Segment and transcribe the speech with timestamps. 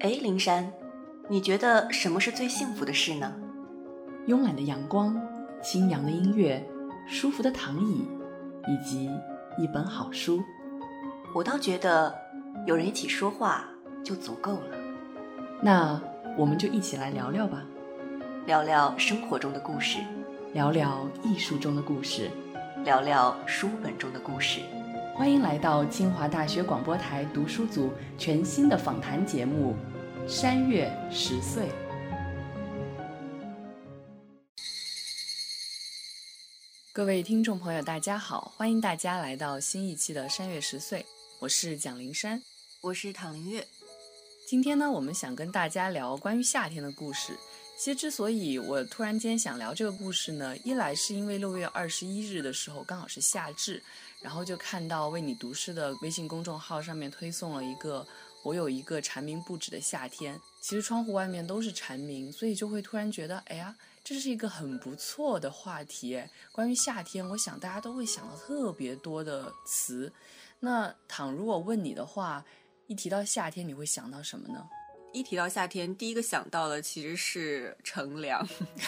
[0.00, 0.72] 哎，灵山，
[1.28, 3.30] 你觉得什么是最幸福的事呢？
[4.26, 5.14] 慵懒的阳光，
[5.62, 6.66] 清扬的音乐，
[7.06, 8.08] 舒服的躺椅，
[8.66, 9.10] 以及
[9.58, 10.42] 一本好书。
[11.34, 12.14] 我倒觉得
[12.66, 13.68] 有人一起说话
[14.02, 14.76] 就足够了。
[15.60, 16.00] 那
[16.34, 17.62] 我们就一起来聊聊吧，
[18.46, 19.98] 聊聊生活中的故事，
[20.54, 22.30] 聊聊艺术中的故事，
[22.84, 24.60] 聊聊书本中的故事。
[25.14, 29.74] 欢迎来到清华大学广播台读书组全新的访谈节目
[30.30, 31.64] 《山月十岁》。
[36.92, 41.00] 各位听众朋友，大家好，欢迎大家来到新一期的《山月十岁》，
[41.40, 42.40] 我是蒋灵山，
[42.80, 43.66] 我是唐灵月。
[44.46, 47.36] 今天呢，我们想跟大家聊关于夏天的故事。
[47.76, 53.82] 其实，之所以我突然间想聊这个故事呢，一来是因为六月二十一日的时候刚好是夏至。
[54.22, 58.06] 然后就看到为你读诗的微信公众号上面推送了一个
[58.42, 66.22] 我有一个蝉鸣不止的夏天，其实窗户外面都是蝉鸣，所以就会突然觉得，哎呀，这是一个很不错的话题。
[66.50, 70.12] 关于夏天，我想大家都会想到特别多的词。
[70.58, 72.44] 那倘如我问你的话，
[72.86, 74.66] 一提到夏天，你会想到什么呢？
[75.12, 78.46] 一提到夏天，第一个想到的其实是乘凉。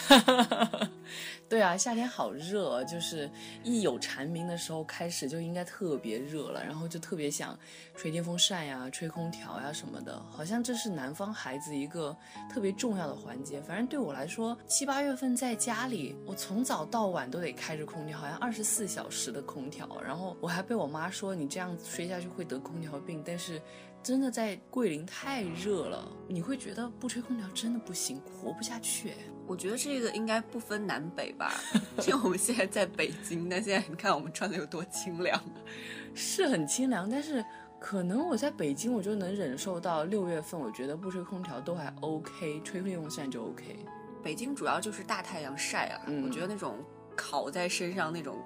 [1.49, 3.29] 对啊，夏天好热，就是
[3.63, 7.57] 一有蝉鸣的时候开始就应该特别热了，然后就特别想
[7.95, 12.15] 吹电风扇呀、吹空调呀什么的，好像这是南方孩子一个
[12.49, 13.61] 特别重要的环节。
[13.61, 23.61] 反正对我来说，七八月份在家里，我从早到晚都得开着空调，好像二十四小时的空调，然后我还被我妈说你这样吹下去会得空调病，但是。
[24.03, 29.13] 真的在桂林太热了，你会觉得不吹空调真的不行，活不下去。
[29.47, 31.53] 我觉得这个应该不分南北吧，
[32.05, 35.41] 因为我们现在在北京，但现在你看我们穿的有多清凉，
[36.13, 37.43] 是很清凉，但是
[37.79, 43.77] 可能我在北京我就能忍受到六月份，我觉得不吹空调都还 OK，吹电风扇就 OK。
[44.21, 46.77] 北京主要就是大太阳晒啊，我觉得那种
[47.15, 48.37] 烤在身上那种。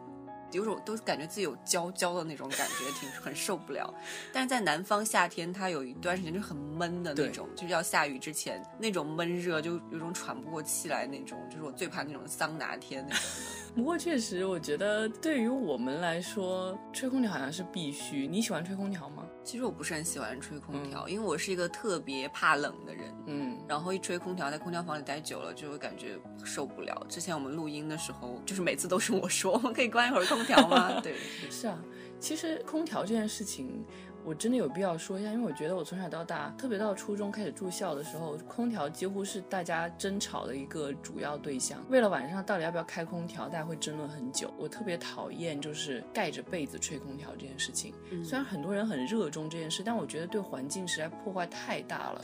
[0.52, 3.94] 有种都感觉自己有焦焦的那种感觉，挺很受不了。
[4.34, 13.74] 但是在南方夏天，它有一段时间就很闷的那种，就是要下雨之前那种闷热，就有种喘不过气来那种，就是我最怕那种桑拿天那种的。
[13.76, 18.28] 不过确实，我觉得对于我们来说，吹空调好像是必须。
[18.28, 19.24] 你喜欢吹空调吗？
[19.48, 23.06] 其实我不是很喜欢吹空调，因为我是一个特别怕冷的人。
[23.28, 27.08] 嗯，然后一吹空调，在空调房里待久了，就会感觉受不了。
[27.08, 31.00] 之前我们录音的时候，就是每次都是我说， 我们可以关一会儿空调吗？
[31.00, 31.16] 对，
[31.50, 31.80] 是啊。
[32.20, 33.86] 其实空调这件事情。
[34.28, 41.82] 我真的有必要说一下，因为我觉得我从小到大，特别到初中开始住校的时候，空调几乎是大家争吵的一个主要对象。
[41.88, 44.54] 为了晚上到底要不要开空调，大家会争论很久。
[44.58, 47.94] 我特别讨厌就是盖着被子吹空调这件事情。
[48.22, 52.22] 虽然很多人很热衷这件事，但我觉得对环境实在破坏太大了。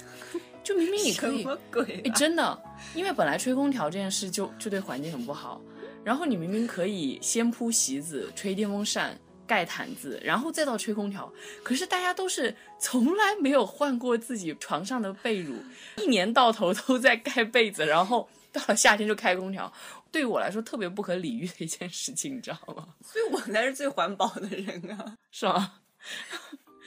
[0.62, 1.47] 就明明你可以？
[2.03, 2.62] 哎，真的，
[2.96, 5.62] 因为本来吹空调这件事就就对环境很不好，
[6.03, 9.18] 然后你明明可以先铺席子，吹电风扇。
[9.46, 11.31] 盖毯子，然后再到吹空调。
[11.64, 15.54] 可是大家都是从来没有换过自己床上的被褥，
[15.98, 19.72] 一年到头都在盖被子，然后到了夏天就开空调。
[20.12, 22.88] 对于我来说，特别不可理喻的一件事情，你知道吗？
[23.04, 25.80] 所以我才是最环保的人啊，是吗？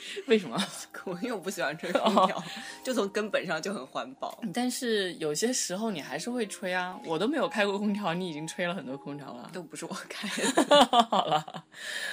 [0.26, 0.56] 为什么？
[1.04, 2.42] 我因为我不喜欢吹空调，
[2.82, 4.38] 就从根本上就很环保。
[4.52, 10.84] 但是有些时候你还是会吹啊，我都没有开过空调，你已经吹了很多空调了，都不是我开的。
[11.10, 11.64] 好了，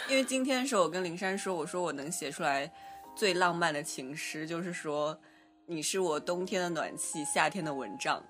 [0.10, 2.72] 因为今天的时候我跟灵山说，我说我能写出来
[3.16, 5.20] 最浪漫的情诗，就是说。
[5.66, 8.22] 你是我冬天的暖气，夏天的蚊帐，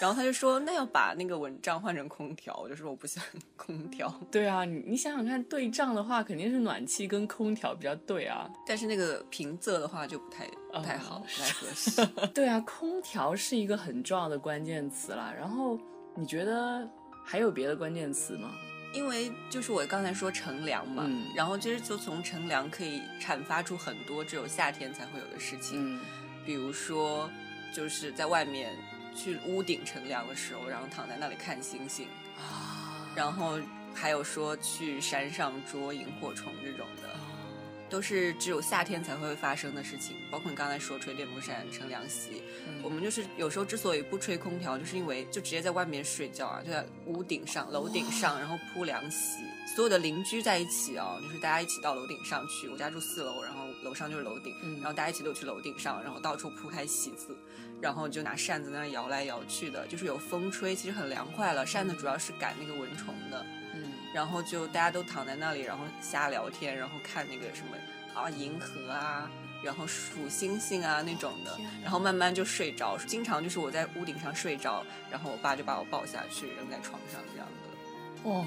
[0.00, 4.12] 然后他就说，那要把那个蚊帐换成空调，我就说我不喜欢 空调。
[4.30, 12.06] 对啊，你你想想看，对仗的话肯定是暖气跟空调比较对啊，但是那个平仄的话就不太不太好，不太合适。
[12.34, 15.32] 对啊，空调是一个很重要的关键词啦。
[15.34, 15.78] 然后
[16.14, 16.86] 你觉得
[17.24, 18.50] 还有别的关键词吗？
[18.94, 25.98] 因为就是我刚才说乘凉嘛，然后其实就从乘凉可以阐发出很多只有夏天才会有的事情。
[26.44, 27.30] 比如说，
[27.74, 28.76] 就是在外面
[29.14, 32.06] 去屋顶乘凉的时候，然后躺在那里看星星
[32.36, 33.58] 啊，然后
[33.94, 37.08] 还有说去山上捉萤火虫这种的，
[37.88, 40.16] 都是只有夏天才会发生的事情。
[40.30, 42.42] 包括你刚才说吹电风扇乘凉席，
[42.82, 49.44] 我们就是有时候之所以不吹空调，就是因为就直接在外面睡觉啊，就在屋顶上、楼顶上，然后铺凉席。
[49.74, 52.68] 所有的邻居在一起哦，就是大家一起到楼顶上去。
[52.68, 57.36] 我家住四楼，然后楼上就是楼顶，然后大家一起都去楼顶上，然后到处铺开席子，
[57.80, 61.66] 然后就拿扇子在那摇来摇去的，就是有风吹，其实很凉快了。
[61.66, 63.44] 扇子主要是赶那个蚊虫的，
[63.74, 67.76] 嗯，然后就大家都躺在那里，然后瞎聊天，然后看那个什么
[68.14, 69.30] 啊银河啊，
[69.62, 72.96] 然后数星星啊那种的，然后慢慢就睡着。
[72.98, 78.30] 经常就是我在屋顶上睡着，然后我爸就把我抱下去扔在床上这样的。
[78.30, 78.46] 哇，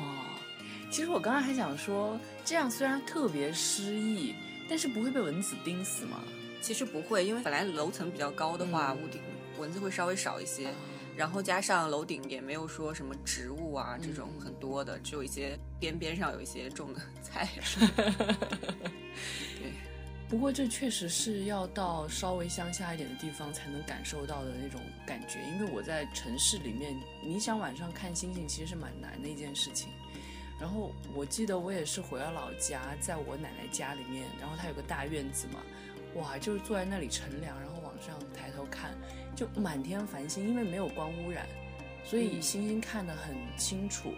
[0.90, 4.34] 其实我刚刚还想说，这样虽然特别诗意，
[4.67, 6.23] 但是不会被蚊子叮死吗？
[6.62, 9.21] 其实不会，因为本来楼层比较高的话，屋顶
[9.59, 10.73] 蚊子会稍微少一些。
[11.15, 17.47] 然后加上楼顶也没有说什么植物啊这种很多的，只有一些边边上有一些种的 菜。
[19.57, 19.71] 对，
[20.27, 29.88] 不过这确实是要到稍微乡下一点的地方才能感受到的那种感觉，因为我在城市里面，你想晚上看星星其实是蛮难的一件事情。
[30.60, 35.60] 然后我记得我也是回了老家，在我奶奶家里面，然后她有个大院子嘛，
[36.16, 38.92] 哇，就是坐在那里乘凉，然后往上抬头看。
[39.36, 41.46] 就满天繁星，因为没有光污染，
[42.06, 44.13] 所以星星看得很清楚。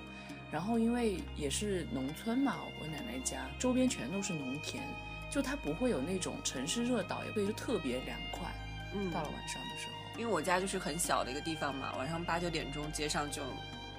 [0.51, 4.83] 然后因为也是农村嘛，我奶奶家周边全都是农田，
[5.31, 8.47] 就它不会有那种城市热岛，也会就特别凉快。
[8.93, 13.41] 嗯，到了晚上的时候，因为我家就是很小的一个地方嘛，晚上八九点钟街上就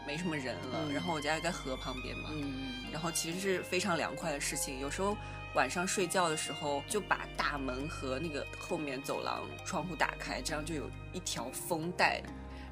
[0.09, 0.91] 没什么人了。
[0.91, 4.81] 然后我家又在河旁边嘛，嗯，然后其实是非常凉快的事情。
[4.81, 5.15] 有时候。
[5.55, 12.23] 晚上睡觉的时候，就把大门和那个后面走廊窗户打开，这样就有一条风带，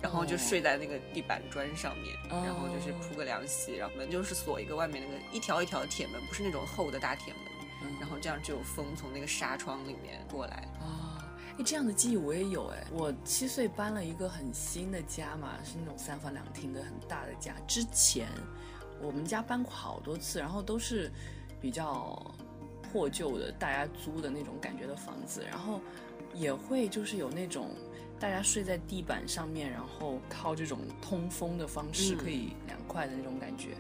[0.00, 10.68] 然后就睡在那个地板砖上面，然后就是铺个凉席，然后门就是锁一个外面那个一条一条的铁门，不是那种厚的大铁门，然后这样就有风从那个纱窗里面过来。
[10.78, 11.15] 啊，
[11.58, 17.54] 哎，这样的记忆我也有哎，我七岁搬了一个很新的家嘛，是那种三房两厅的很大的家。
[17.66, 18.26] 之前
[19.00, 21.10] 我们家搬过好多次，然后都是
[21.60, 22.34] 比较。
[22.92, 25.80] 破旧的大家租的那种感觉的房子，然后
[26.32, 27.70] 也会就是有那种
[28.18, 33.70] 大家睡在地板上面，然后靠这种通风的方式可以凉快的那种感觉。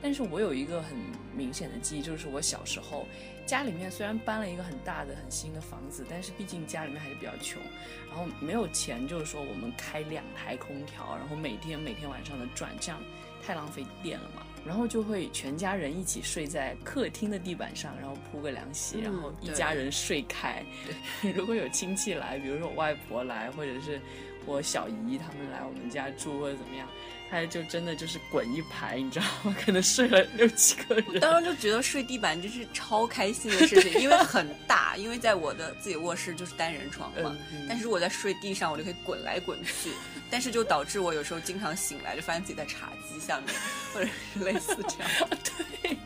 [0.00, 0.96] 但是我有一个很
[1.36, 3.04] 明显的记忆，就是我小时候
[3.52, 7.60] 家里面虽然搬了一个很大的很新的房子，但是毕竟家里面还是比较穷，
[8.08, 12.98] 然后没有钱，就是说我们开两台空调，然后每天每天晚上的转，这样
[13.44, 14.40] 太浪费电了嘛。
[14.64, 20.64] 然后就会全家人一起睡在客厅的地板上，然后铺个凉席，然后一家人睡开。
[21.36, 24.00] 如果有亲戚来，比如说我外婆来，或者是
[24.46, 26.88] 我小姨他们来我们家住或者怎么样。
[27.30, 29.56] 他就真的就是滚一排，你知道吗？
[29.64, 31.18] 可能睡了六七个人。
[31.18, 37.34] 当时就觉得睡地板真是超开心的事情，因为很大，因为在我的自己卧室就是单人床嘛。
[37.66, 39.90] 但是如果在睡地上，我就可以滚来滚去。
[40.28, 43.54] 但是就导致我有时候经常醒来，就发现自己在茶几下面，
[43.94, 45.10] 或者是类似这样。
[45.82, 45.96] 对，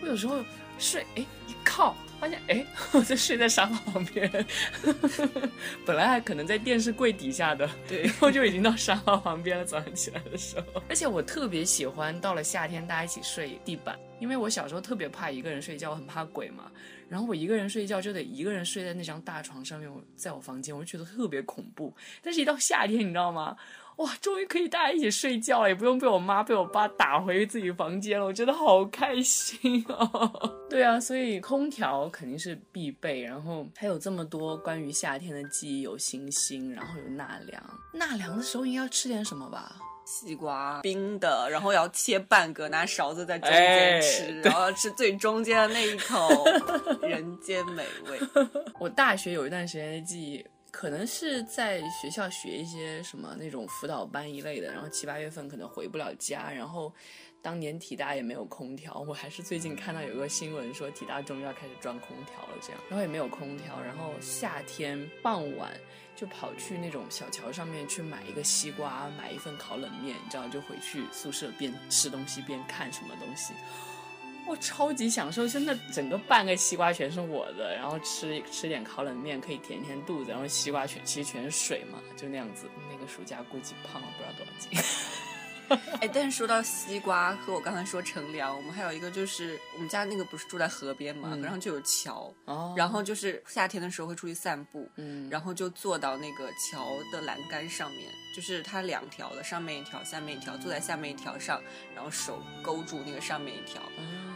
[0.00, 0.42] 我有时候
[0.80, 1.94] 睡，哎，一靠。
[2.18, 2.62] 发现哎，
[2.92, 4.30] 我 就睡在沙发旁边，
[5.86, 9.64] 本来还可能在电视柜底下的，对，然后就已经到沙发旁边了。
[9.64, 16.70] 早上起来的时候，而且我特别喜欢到了夏天大家一起睡地板，因为我小时候特别怕一个人睡觉，我很怕鬼嘛。
[17.08, 21.96] 然后我一个人睡觉就得一个人睡在那张大床上面，我在我房间，我就觉得特别恐怖。
[22.22, 23.56] 但是，一到夏天，你知道吗？
[24.00, 30.58] 哇，终于可以大家一起睡觉了，也不用被我妈被我爸打回自己房间了，我觉得好开心哦。
[30.70, 37.62] 对啊，所以空调肯定是必备，然后还有这么多关于夏天的记忆，有星星，然后有纳凉。
[37.92, 39.76] 纳凉的时候应该要吃点什么吧？
[40.06, 46.26] 西瓜冰的，然后要切半个，拿勺子在中间吃，然后吃最中间的那一口，
[47.06, 48.18] 人间美味。
[48.78, 50.44] 我大学有一段时间的记忆。
[50.70, 56.92] 可能是在学校学一些什么那种辅导班一类的，然后七八月份可能回不了家，然后
[57.42, 65.72] 当年体大也没有空调，我还是最近看到有个新闻说体大终于要开始装空调了，这样，然后也没有空调，然后夏天傍晚
[66.14, 73.54] 就跑去那种小桥上面去买一个西瓜，买一份烤冷面，你知道，就回去宿舍边吃东西边看什么东西。
[74.50, 82.68] 我超级享受，真的整个半个西瓜全是我的，然后吃吃点烤冷面可以填填肚子，然后西瓜全其实全是水嘛，就那样子。
[82.90, 85.29] 那个暑假估计胖了不知道多少斤。
[86.00, 92.34] 哎，但是说到西瓜和我刚才说乘凉，我们还有一个就是我们家那个不是住在河边嘛，然后就有桥，
[92.76, 94.90] 然后就是夏天的时候会出去散步，
[95.30, 101.62] 然后就坐到那个桥的栏杆上面，就是它两条的，上面一条，下面一条，坐在下面一条上，
[101.94, 103.80] 然后手勾住那个上面一条，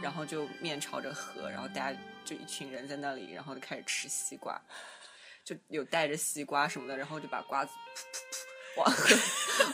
[0.01, 4.59] 然后就面朝着河，然后大家就一群人在那里，然后就开始吃西瓜，
[5.43, 8.54] 就有带着西瓜什么的，然后就把瓜子噗噗噗。
[8.77, 9.15] 往河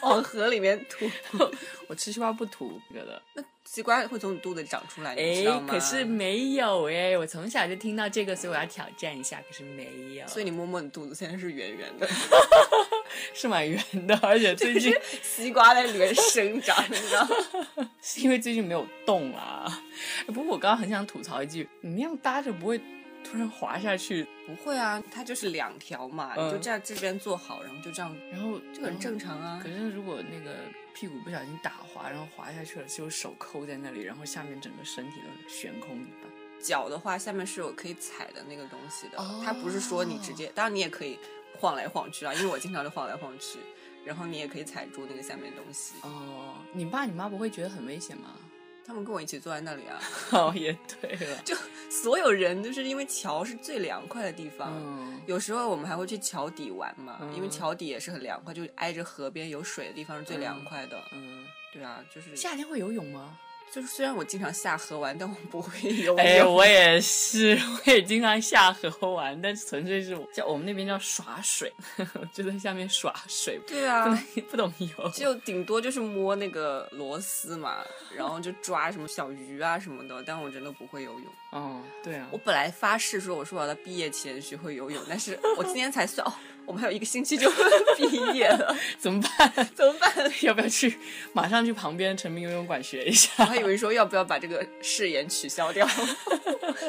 [0.01, 1.09] 往河里面吐，
[1.87, 3.21] 我吃西瓜不吐觉得。
[3.33, 5.67] 那西瓜会从你肚子里长出来，你知道吗？
[5.71, 9.41] 可是没有哎，我从小就听到这个，所以我要挑战一下。
[9.47, 12.07] 可是没有，所以你摸摸你肚子，现在是圆圆的，
[13.33, 14.93] 是蛮圆的，而且最近
[15.23, 17.23] 西瓜在里面生长，你知道
[17.77, 17.89] 吗？
[18.01, 19.81] 是因为最近没有动啊。
[20.27, 22.81] 不过我刚刚很想吐槽一句，你那样搭着不会
[23.23, 24.27] 突然滑下去？
[24.45, 29.59] 不会啊，它就是两条嘛，你就这样这边坐好，然后就这样，然后就很正常啊。
[29.61, 30.57] 可是如果那个
[30.93, 36.31] 屁股不小心打滑，然后滑下去了，就手抠在那里，然后下面整个身体都悬空怎么办？
[36.61, 41.17] 脚的话，下面是有可以踩的那个东西的，它不是说你直接，当然你也可以
[41.57, 43.57] 晃来晃去啊，因为我经常就晃来晃去，
[44.05, 45.95] 然后你也可以踩住那个下面的东西。
[46.03, 48.35] 哦，你爸你妈不会觉得很危险吗？
[48.91, 49.97] 他们跟我一起坐在那里啊。
[50.37, 51.55] 哦，也对了， 就
[51.89, 54.73] 所有人就是因为桥是最凉快的地方，
[55.27, 61.01] 有时候我们还会去桥底玩嘛，因为桥底也是很凉快，就挨着河边有水的地方是最凉快的。
[61.13, 63.37] 嗯，对啊，就是夏天会游泳吗？
[63.73, 66.17] 就是虽然我经常下河玩，但我不会游泳。
[66.17, 71.71] 哎，我也是，我也经常下河玩，但是纯粹是叫我们那边叫耍水，
[72.33, 73.59] 就在下面耍水。
[73.65, 74.05] 对啊，
[74.49, 77.77] 不懂游，就顶多就是摸那个螺丝嘛，
[78.13, 81.25] 然后就抓什么小鱼啊什么的，但我真的不会游泳。
[81.51, 86.33] 哦，对啊，我本来发誓说我说我要在毕业前学会游泳，但是 我今天才算哦。
[86.63, 87.51] 我们还有一个星期就
[87.97, 89.51] 毕业了， 怎么办？
[89.75, 90.09] 怎么办？
[90.43, 90.95] 要不要去
[91.33, 93.31] 马上去旁边成名游泳馆学一下？
[93.39, 95.85] 我还以为说要不要把这个誓言取消掉？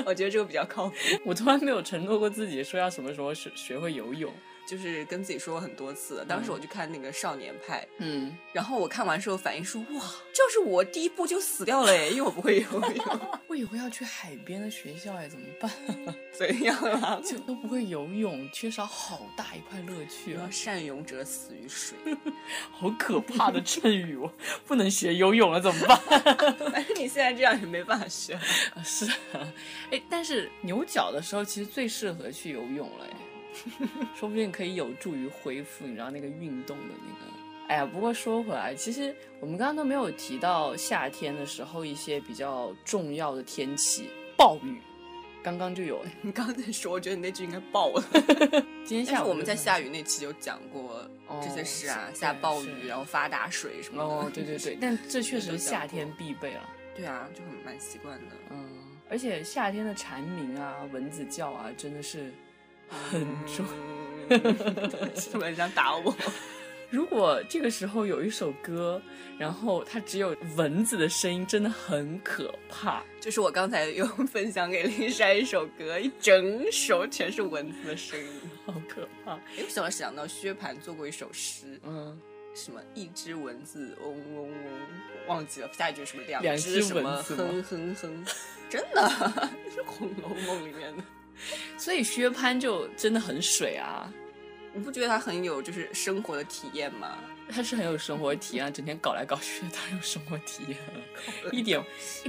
[0.04, 0.94] 我觉得这个比较靠谱。
[1.24, 4.32] 我从来没有承诺过自己说要什么时候学学会游泳。
[4.66, 10.00] 就是跟自己说过很多次，当时我去看那个《少年派》，嗯，然后我看完之后反应说，哇，
[10.32, 13.20] 这要是我第一步就死掉了哎，因为我不会游泳。
[13.48, 15.70] 我以后要去海边的学校哎，怎么办？
[16.32, 17.20] 怎样啊？
[17.24, 20.48] 就都不会游泳，缺少好大一块乐趣啊！
[20.50, 21.96] 善泳者死于水，
[22.70, 24.32] 好可怕的谶语哦！
[24.66, 25.98] 不能学游泳了怎么办？
[26.72, 28.38] 反正你现在这样也没办法学。
[28.84, 29.52] 是啊，
[29.90, 33.16] 哎，但是牛角的时候其实最适合去游泳了哎。
[34.14, 37.32] 说不定可以有助于恢复，你知道那个运动的那个。
[37.68, 44.80] 哎呀，不过说回来，其实我们刚刚都没有提到夏天的时候一些比较重要的天气，暴雨。
[45.42, 48.04] 刚刚就有， 你刚刚在说，我觉得你那句应该爆了。
[48.84, 51.08] 今天下午我们在下雨那期有讲过
[51.40, 54.08] 这些事啊，下暴雨然后发大水什么的。
[54.08, 56.68] 哦，对对对，但这确实是夏天必备了。
[56.94, 58.36] 对啊，就很蛮习惯的。
[58.50, 58.68] 嗯，
[59.08, 62.32] 而且夏天的蝉鸣啊，蚊子叫啊，真的是。
[62.92, 63.64] 很重，
[65.32, 66.14] 突然想打我。
[66.90, 69.00] 如果这个时候有一首歌，
[69.38, 73.02] 然后它只有蚊子的声音，真的很可怕。
[73.18, 79.32] 就是我刚才又分享给林珊一首歌，一整首全是蚊子的声音， 好可怕。
[79.56, 82.20] 哎，我想到薛蟠做过一首诗，嗯，
[82.54, 84.52] 什么一只蚊子嗡嗡嗡，
[85.28, 88.24] 忘记了下一句什么两只什么哼哼哼，
[88.68, 89.08] 真的
[89.74, 91.02] 是《红楼梦》里面的。
[91.76, 94.12] 所以薛蟠就真的很水啊！
[94.74, 97.18] 你不觉得他很有就是生活的体验吗？
[97.48, 100.78] 他是很有生活体验，整天搞来搞去的，他有生活体验
[101.50, 101.82] 一点。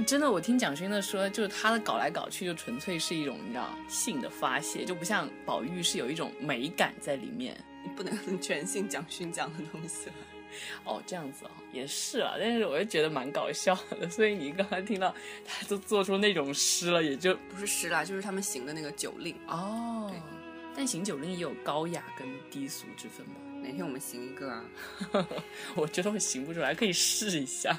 [0.06, 7.56] 真的，我听蒋勋的说，就是他的搞来搞去，就纯粹是一种你知道性的发泄，就不像宝玉是有一种美感在里面。
[7.82, 10.14] 你不能全信蒋勋讲的东西了。
[10.84, 20.08] 哦，这样子哦，也是啊，但是我又觉得蛮搞笑的， 所以你刚才听到他都做出那种诗了，也就不是诗啦，就是他们行的那个酒令哦。
[20.10, 20.20] 对，
[20.76, 23.32] 但行酒令也有高雅跟低俗之分吧？
[23.62, 24.64] 哪天我们行一个啊？
[25.74, 27.74] 我觉得我行不出来，可以试一下。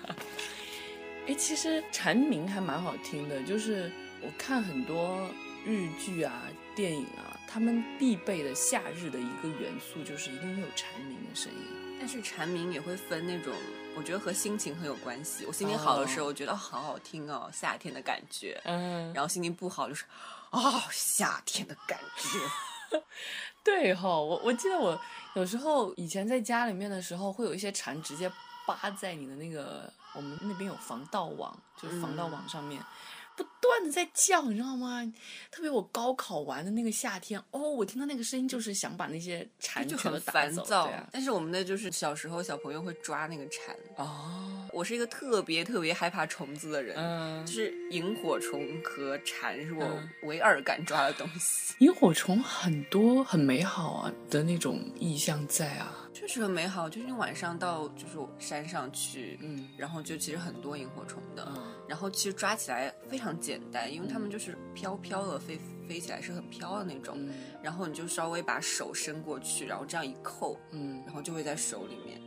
[1.28, 3.92] 哎，其实蝉鸣还蛮好听的，就是
[4.22, 5.30] 我看很多
[5.66, 11.75] 日剧啊、电影啊，他们必备的夏日的一个元素就是一定会有蝉鸣的声音。
[12.06, 13.52] 但是蝉鸣也会分那种，
[13.98, 15.44] 我觉得和心情很有关系。
[15.48, 18.62] 我心情好的时候，我觉得好好听哦，夏天的感觉。
[18.66, 19.12] 嗯。
[19.12, 20.06] 然后心情不好就是，
[20.52, 23.00] 哦，夏天的感觉。
[23.66, 25.02] 对哈，我我记得我
[25.34, 28.32] 有时候以前在家里面的时候，会有一些蝉直接
[28.68, 32.80] 扒在你的那个，我们那边有防盗网，就是防盗网上面。
[33.36, 35.02] 不断的在叫，你知道吗？
[35.52, 40.92] 特别我高考完的那个夏天，哦，我听到那个声音，就是想把那些蝉就很烦躁。
[41.12, 43.76] 但是我们的就是小时候小朋友会抓那个蝉。
[43.98, 51.76] 哦，我是一个特别特别害怕虫子的人，嗯，就是萤火虫和蝉是我唯二敢抓的东西。
[51.80, 55.94] 萤火虫很多很美好啊的那种意象在啊。
[56.14, 61.46] 确实很美好，就是你晚上到就是山上去，嗯，然后就其实很多萤火虫的，
[61.88, 67.18] 然后其实抓起来非常简单，因为它们就是飘飘的飞飞起来是很飘的那种，
[67.62, 72.20] 然后你就稍微把手伸过去，然后这样一扣，嗯，然后就会在手里面，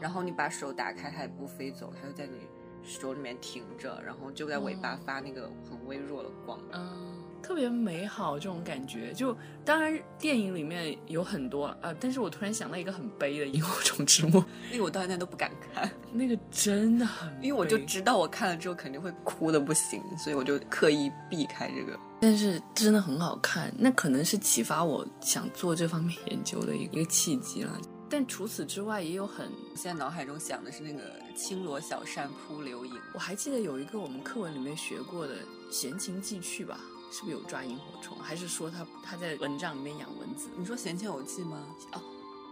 [0.00, 2.46] 然后你把手打开，它也不飞走，它就在你
[2.82, 7.09] 手里面停着，然后就在尾巴发那个很微弱的光，嗯。
[7.50, 14.38] 特别美好这种感觉，就当然电影里面有很多啊，但是我突然想到一个很悲的《萤火虫之墓》，
[14.70, 21.98] 那个我到现在都不敢看， 那个真的很，因为我就知道我看了之后肯定会哭的不行，所以我就刻意避开这个。
[22.20, 27.76] 但是真的很好看，那可能是启发我想做这方面研究的一个契机了。
[28.08, 31.00] 但除此之外，也有很现在脑海中想的是那个
[31.34, 32.92] 青罗小扇扑流萤。
[33.12, 35.34] 我还记得有一个我们课文里面学过的
[35.68, 36.78] 闲情寄趣吧，
[37.10, 38.16] 是不是有抓萤火虫？
[38.18, 40.48] 还是说他他在蚊帐里面养蚊子？
[40.56, 41.58] 你说闲情偶记吗？
[41.92, 42.00] 哦。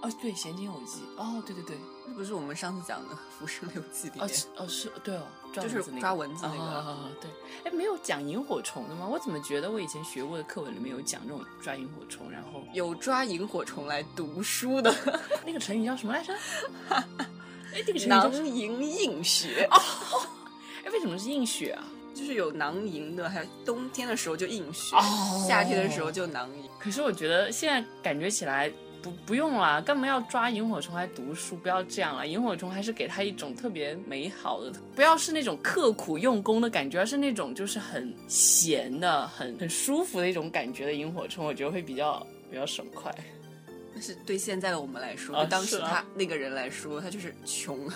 [0.01, 4.31] 哦，对，《闲情偶记》哦，对对对，那不是我们上次讲的《浮生六记》里面？
[4.57, 7.11] 哦，是，对哦， 就是抓蚊子那个。
[7.21, 7.29] 对，
[7.65, 9.09] 哎，没有讲萤火虫的吗？
[9.11, 14.95] 我怎么觉得我以前学过的课文里面有讲这种抓萤火虫，然后有抓萤火虫来读书的
[15.45, 16.33] 那个成语叫什么来着？
[17.75, 19.67] 哎，这个成语囊萤映雪。
[19.73, 19.77] 哦，
[20.87, 21.85] 哎，为什么是映雪啊？
[22.19, 24.97] 就是有囊萤的，还有冬天的时候就映雪，
[25.47, 26.69] 夏天的时候就囊萤。
[26.79, 28.73] 可是我觉得现在感觉起来。
[29.01, 31.55] 不不用了，干嘛要抓萤火虫来读书？
[31.55, 43.15] 不要这样了，萤火虫还是给他一种特别美好的，不要是那种刻苦用功的感觉，而是那种就是很闲的、很很舒服的一种感觉的萤火虫，我觉得会比较比较爽快。
[43.99, 47.91] 但是对现在的我们来说，当时他那个人来说，他就是穷。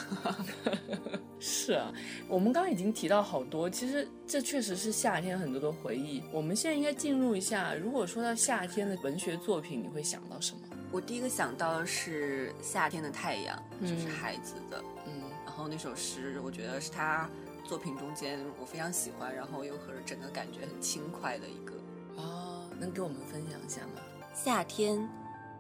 [1.39, 1.93] 是啊，
[2.27, 6.21] 我们刚刚已经提到好多，其实这确实是夏天很多的回忆。
[6.33, 10.63] 我们现在应该进入一下，如果说到夏天的文学作品，你会想到什么？
[10.91, 13.57] 我第一个想到的是《夏天的太阳》，
[13.89, 17.31] 就是孩子的，嗯，然后那首诗，我觉得是他
[17.65, 21.75] 作品中间我非常喜欢，然后又和整个感觉很轻快的一个。
[22.17, 24.03] 哦，能给我们分享一下吗？
[24.35, 25.09] 夏天，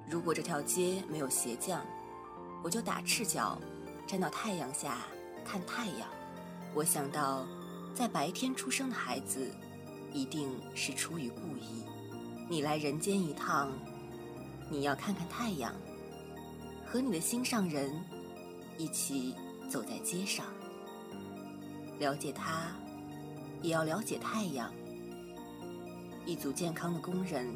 [0.09, 1.81] 如果这条街没有鞋匠，
[2.63, 3.59] 我就打赤脚
[4.07, 4.99] 站到太阳下
[5.45, 6.09] 看太阳。
[6.75, 7.47] 我想到，
[7.95, 9.51] 在白天出生的孩子，
[10.13, 11.85] 一定是出于故意。
[12.49, 13.73] 你来人间一趟。
[14.71, 15.75] 你要看看太阳，
[16.87, 17.93] 和你的心上人
[18.79, 19.35] 一起
[19.69, 20.47] 走在街上，
[21.99, 22.73] 了解他，
[23.61, 24.73] 也要了解太阳。
[26.25, 27.55] 一组健康的工人，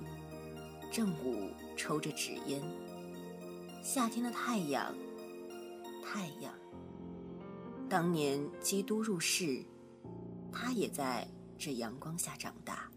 [0.92, 2.62] 正午抽着纸烟。
[3.83, 4.95] 夏天的太阳，
[6.04, 6.52] 太阳。
[7.88, 9.65] 当年基督入世，
[10.52, 12.91] 他也在这阳光下长大。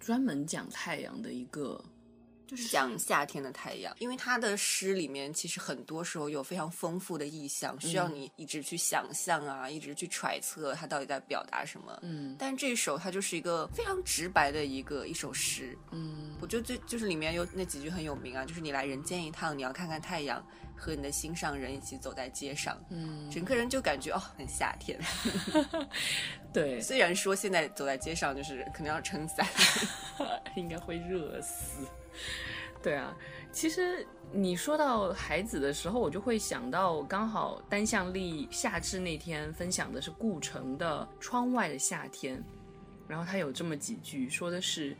[0.00, 1.84] 专门讲太阳的一个。
[2.48, 11.98] 就是讲夏天的太阳，因为他的诗里面其实很多时候有非常丰富的意象，需要你一直去想象啊，一直去揣测他到底在表达什么。
[12.00, 15.76] 嗯，但这首它就是一个非常直白的一个一首诗。
[15.90, 20.42] 嗯，我觉得最就是里面有那几句很有名啊，就是你来人间一趟，你要看看太阳，
[20.74, 22.82] 和你的心上人一起走在街上。
[22.88, 24.98] 嗯，整个人就感觉哦，很夏天。
[26.50, 29.46] 对，虽然说现在走在街上就是可能要撑伞，
[30.56, 31.86] 应该会热死。
[32.82, 33.16] 对啊，
[33.50, 42.38] 其实你说到孩子的时候，我就会想到，刚好单向力夏至那天分享的是顾城的《窗外的夏天》，
[43.08, 44.96] 然后他有这么几句，说的是：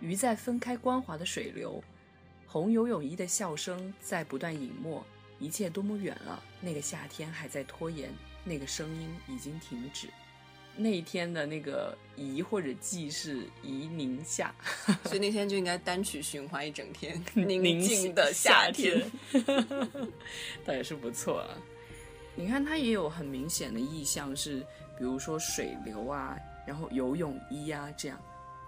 [0.00, 1.82] 鱼在分开光滑的水流，
[2.46, 5.02] 红游泳衣的笑声在不断隐没，
[5.40, 8.10] 一切多么远了，那个夏天还在拖延，
[8.44, 10.08] 那个声音已经停止。
[10.76, 14.54] 那一天的那个宜或者季是宜宁夏，
[15.04, 17.20] 所以那天就应该单曲循环一整天。
[17.34, 19.02] 宁静的夏天，
[20.64, 21.48] 倒也是不错啊。
[22.34, 24.60] 你看，它也有很明显的意象，是
[24.98, 26.36] 比如说水流啊，
[26.66, 28.20] 然后游泳衣啊，这样。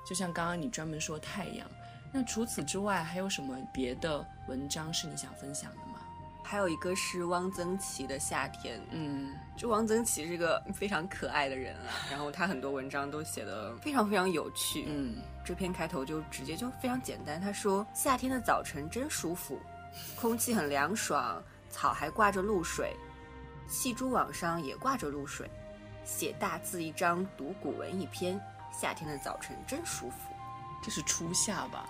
[0.06, 1.70] 就像刚刚你专门说太阳，
[2.10, 5.78] 那除此之外，还有什么别的文章是你想分享的？
[6.50, 19.60] 还有一个是汪曾祺的夏天，嗯，就汪曾祺是个非常可爱的人啊，然后他很多文章都写的非常非常有趣，嗯，这篇开头就直接就非常简单，他说夏天的早晨真舒服，
[20.18, 22.96] 空气很凉爽，草还挂着露水，
[23.68, 25.50] 细珠网上也挂着露水，
[26.02, 28.40] 写大字一张，读古文一篇，
[28.72, 30.16] 夏天的早晨真舒服，
[30.82, 31.86] 这是初夏吧？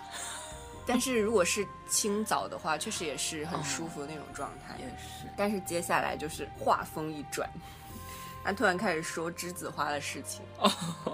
[0.89, 4.75] 但是如果是清早的话，确实也是很舒服的那种状态。
[4.79, 5.27] 也是。
[5.37, 7.47] 但是接下来就是话锋一转，
[8.43, 10.41] 他突然开始说栀子花的事情。
[10.57, 10.71] 哦。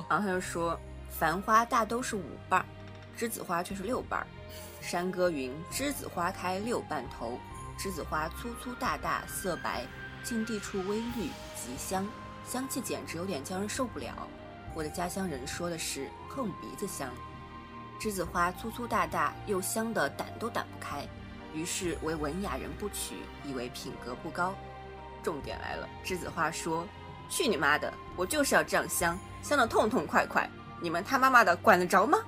[0.09, 2.65] 然后他就说，繁花大都是五瓣儿，
[3.19, 4.25] 栀子花却是六瓣儿。
[4.79, 7.37] 山歌云：栀子花开六瓣头，
[7.77, 9.85] 栀子花粗粗大大，色白，
[10.23, 12.07] 近地处微绿，极香，
[12.47, 14.27] 香气简直有点叫人受不了。
[14.73, 17.09] 我的家乡人说的是碰鼻子香。
[17.99, 21.07] 栀子花粗粗大大又香的掸都掸不开，
[21.53, 24.53] 于是为文雅人不取，以为品格不高。
[25.23, 26.85] 重点来了，栀子花说
[27.29, 27.91] ：“去你妈的！
[28.15, 30.47] 我就是要这样香，香的痛痛快快，
[30.79, 32.19] 你们他妈妈的管得着吗？”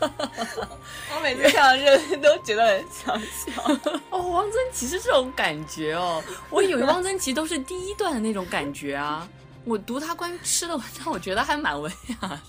[0.00, 3.62] 我每次看到这都觉得很想笑。
[4.10, 9.28] 哦，汪曾祺是这种感觉哦，我以为汪曾祺都是第一段的那种感觉啊。
[9.70, 12.40] 我读他关于吃的文章，我觉得还蛮文雅的。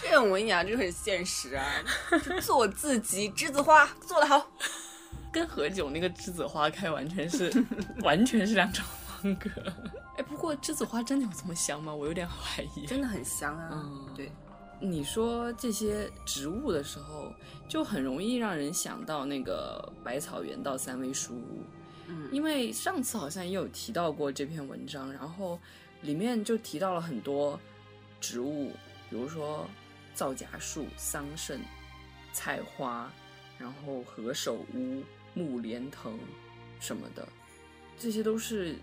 [0.00, 1.66] 这种文雅就很现实啊，
[2.40, 4.48] 做自己，栀子花做得好，
[5.32, 7.52] 跟何炅那个栀子花开完全是
[8.02, 8.84] 完全是两种
[9.20, 9.50] 风格。
[10.16, 11.92] 哎，不过栀子花真的有这么香吗？
[11.92, 12.86] 我有点怀疑。
[12.86, 13.68] 真的很香啊。
[13.72, 14.30] 嗯，对。
[14.78, 17.34] 你说这些植物的时候，
[17.68, 21.64] 就很容易让人想到那个百草园到三味书屋。
[22.06, 25.60] 嗯，因为上次好像也有提到过这篇文章，然后
[26.02, 27.58] 里面就提到了很多
[28.20, 28.70] 植物，
[29.08, 29.68] 比如说
[30.14, 31.58] 皂荚树、桑葚、
[32.32, 33.10] 菜花，
[33.58, 35.02] 然后何首乌、
[35.34, 36.18] 木莲藤
[36.80, 37.28] 什么的，
[37.98, 38.76] 这些都是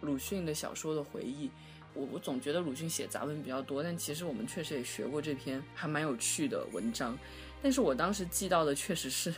[0.00, 1.50] 鲁迅的小说的回忆。
[1.94, 7.18] 我我总觉得鲁迅写杂文比较多，但其实我们确实也学过这篇还蛮有趣的文章。
[7.62, 9.34] 但是我当时记到的确实是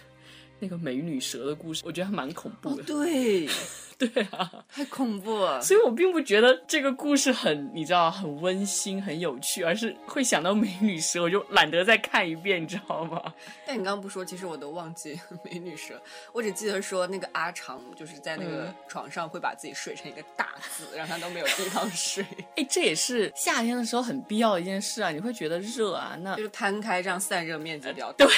[0.59, 2.83] 那个美女蛇的故事，我觉得还蛮恐怖的。
[2.83, 3.49] 对。
[3.99, 5.61] 对啊，太恐怖了。
[5.61, 13.21] 所以我并不觉得这个故事很，你知道，很温馨、很有趣，而是会想到美女蛇，我就懒得再看一遍，你知道吗？
[13.66, 16.01] 但你刚刚不说，其实我都忘记 美女蛇，
[16.33, 22.25] 我只记得说那个阿长就是在那个床上会把自己睡成一个大字，让他都没有地方睡。
[22.55, 25.11] 哎，这也是夏天的时候很必要的一件事啊！
[25.11, 28.25] 你会觉得热啊，那就是摊开这样散热面积比较大。
[28.25, 28.29] 对。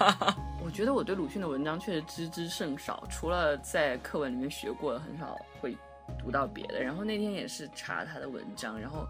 [0.00, 5.78] 我觉得我对鲁迅的文章确实知之甚少，除了在课文里面学过，很少会
[6.18, 6.82] 读到别的。
[6.82, 9.06] 然后那天也是查他的文章，然后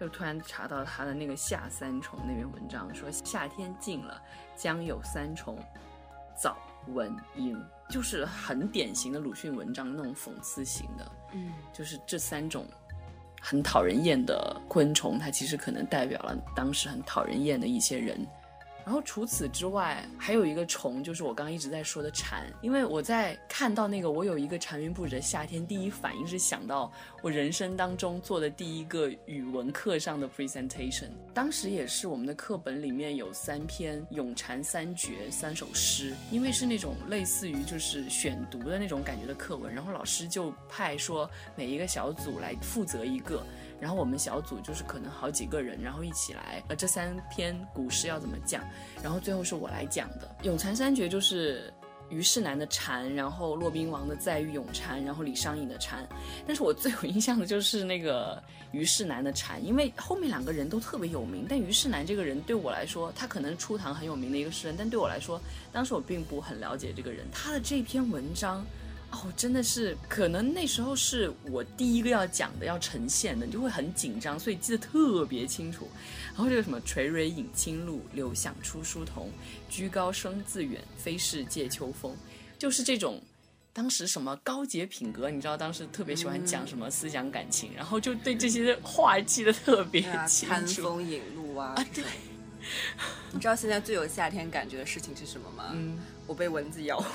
[0.00, 4.22] 又突然查到他的那个夏三重那篇文章，说夏天近了，
[4.56, 5.58] 将有三重
[6.34, 11.12] 早蚊莺，就是很典型的鲁迅文章那种讽刺型的。
[11.34, 12.66] 嗯，就是这三种
[13.38, 18.26] 很讨人厌的昆虫，它其实可能代表了当时很讨人厌的一些人。
[18.84, 22.44] 然后除此之外，还有一个虫，就是我刚刚一直在说的蝉。
[22.60, 26.92] 因为我在看到那个我有一个蝉云不止的夏天，第一反应是想到
[27.22, 31.08] 我人生当中做的第一个语文课上的 presentation。
[31.32, 43.42] 当时也是我们的课本里面有三篇咏蝉三绝三首诗，因为是那种类似于就是选读的那种感觉的课文，然后老师就派说每一个小组来负责一个。
[43.82, 48.62] 然后我们小组就是可能好几个人，然后一起来，呃，这三篇古诗要怎么讲？
[49.02, 50.36] 然后最后是我来讲的。
[50.44, 51.74] 咏蝉三绝就是
[52.08, 56.08] 虞世南的蝉，然后骆宾王的在遇咏蝉，然后李商隐的蝉。
[56.46, 58.40] 但是我最有印象的就是那个
[58.70, 61.44] 虞世南的蝉，因为后面两个人都特别有名。
[61.48, 65.40] 但虞世南这个人对我来说，他可能初唐很有名的一个诗人，但对我来说，
[65.72, 67.26] 当时我并不很了解这个人。
[67.32, 68.64] 他的这篇文章。
[69.12, 75.86] 哦，真的是，可能那时候是我第一个要讲的、要呈现的，你就会很紧张，所以记得特别清楚。
[76.28, 79.30] 然后这个什么“垂蕊饮清露，柳响出疏桐。
[79.68, 82.16] 居高声自远，非是借秋风”，
[82.58, 83.22] 就是这种
[83.74, 90.54] 当时什么高洁品格，你知道，当时特别喜欢讲什么思想感情，然后就对这些话记得特别清楚。
[90.54, 92.02] 餐风饮露啊，啊对。
[93.32, 95.70] 你知道现在最有夏天感觉的事情是什么吗？
[95.74, 97.02] 嗯，我被蚊子咬。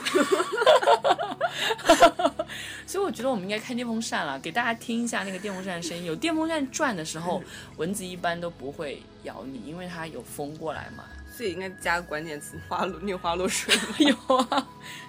[2.85, 6.05] 所以我觉得我们应该开电风扇了，给大家听一下那个电风扇的声音。
[6.05, 7.43] 有电风扇转的时候，
[7.75, 11.03] 蚊子一般都不会咬你，因为它有风过来嘛。
[11.29, 13.81] 所以应该加个关键词：花露，你有花露水吗？
[13.99, 14.67] 有啊，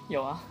[0.09, 0.43] 有啊。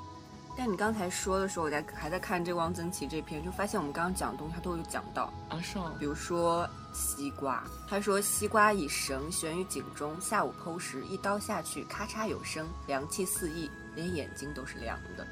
[0.57, 5.93] 但你刚才说的时候，我在还在看这汪曾祺这篇，就发现我们刚刚讲的东西，他都有讲到啊，是吗？
[5.99, 15.27] 比如说西瓜，他说西瓜以绳悬于井中，下午剖时，一刀下去，咔嚓有声，凉气四溢，连眼睛都是凉的。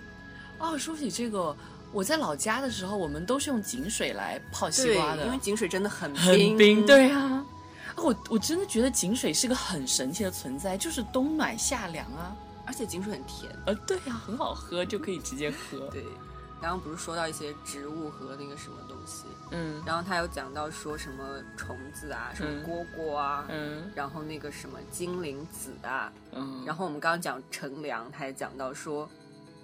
[0.59, 1.57] 哦，说起这个，
[1.91, 6.85] 我在老家的时候，我们都是用井水来泡西瓜的，因为井水真的很冰。
[6.85, 7.43] 对啊，
[7.97, 12.35] 我我真的觉得井水是个很神奇的存在，就是冬暖夏凉啊。
[12.65, 15.87] 而且井水很甜，呃，对呀，很好喝，就可以直接喝。
[15.89, 16.03] 对，
[16.61, 29.07] 刚刚不是说到一些植物和那个什么东西，嗯，然后他有讲到说什么虫子啊，什么蝈蝈啊，嗯，然后那个什么精灵子啊，嗯，然后我们刚刚讲乘凉，他也讲到说，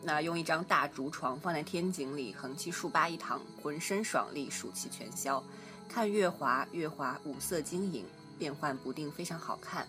[0.03, 5.43] 那用一张大竹床放在天井里，横七竖八一躺，浑身爽利，暑气全消，
[5.89, 8.05] 看月华，月华五色晶莹，
[8.37, 9.87] 变幻不定，非常好看。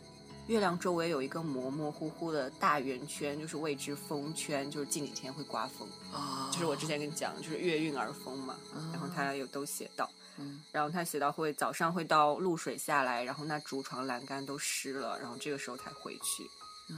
[0.48, 6.50] 月亮周围有一个模模糊糊的大圆圈，就是未知风圈，就是近几天会刮风啊。
[6.52, 8.56] 就是我之前跟你讲，就是月晕而风嘛。
[8.92, 16.44] 然后他有都写到，嗯然后他写到会早上会到露水下来，然后那竹床栏杆都湿了，然后这个时候才回去。
[16.92, 16.96] 哦，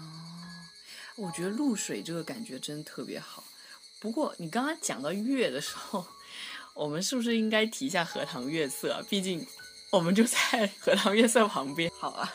[1.17, 3.45] 我觉得露水这个感觉真的特别好。
[4.01, 6.05] 不过你刚刚讲到月的时候，
[6.73, 9.05] 我们是不是应该提一下荷塘月色？
[9.09, 9.47] 毕竟
[9.91, 11.93] 我们就在 荷塘月色旁边。
[12.01, 12.33] 好啊。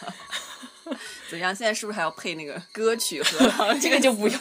[1.29, 1.53] 怎样？
[1.55, 3.21] 现在是不是还要配那个歌曲？
[3.23, 4.39] 和 这个就不用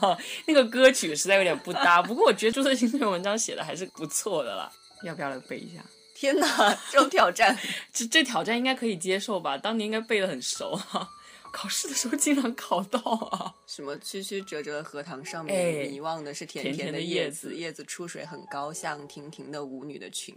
[0.00, 2.02] 了，那个歌曲实在有点不搭。
[2.02, 4.70] 不过我觉得朱自清这篇文章写的还是不错的啦，
[5.02, 5.82] 要不要来背一下？
[6.14, 7.56] 天哪，这种挑战，
[7.92, 9.56] 这这挑战应该可以接受吧？
[9.56, 11.08] 当年应该背得很熟啊，
[11.50, 13.00] 考试的时候经常考到
[13.32, 13.54] 啊。
[13.66, 20.36] 什么曲曲折折的荷塘上面，迷望的是甜甜的叶子，叶子出水很高，像亭亭的舞女的裙，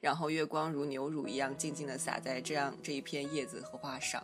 [0.00, 4.22] 然后月光如牛乳一样静静的洒在这样这一片叶子荷花上。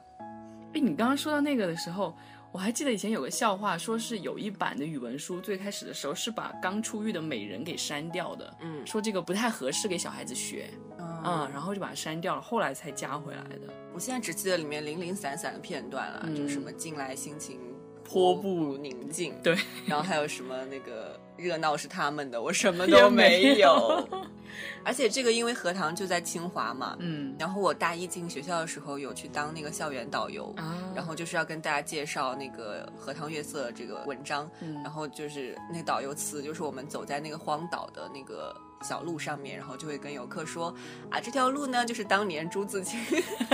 [0.74, 2.14] 哎，你刚刚说到那个的时候。
[2.54, 13.74] 我还记得以前有个笑话，说是有一版的语文书最开始的时候是把刚出狱的美人给删掉的，嗯，说这个不太合适给小孩子学，嗯，然后就把它删掉了，后来才加回来的。
[13.92, 17.58] 我现在只记得里面零零散散的片段了，就什么近来心情
[18.04, 24.06] 颇不宁静，对，然后还有什么那个热闹是他们的，我什么都没有。
[24.84, 30.54] 而且这个因为荷塘就在清华嘛，嗯，然后我大一进学校的时候有去当那个校园导游，
[30.94, 34.48] 然后就是要跟大家介绍那个荷塘月色这个文章，
[34.84, 40.72] 然后就是那导游词就是我们走在那个荒岛的那个小路上面，然后就会跟游客说
[41.10, 43.00] 啊这条路呢就是当年朱自清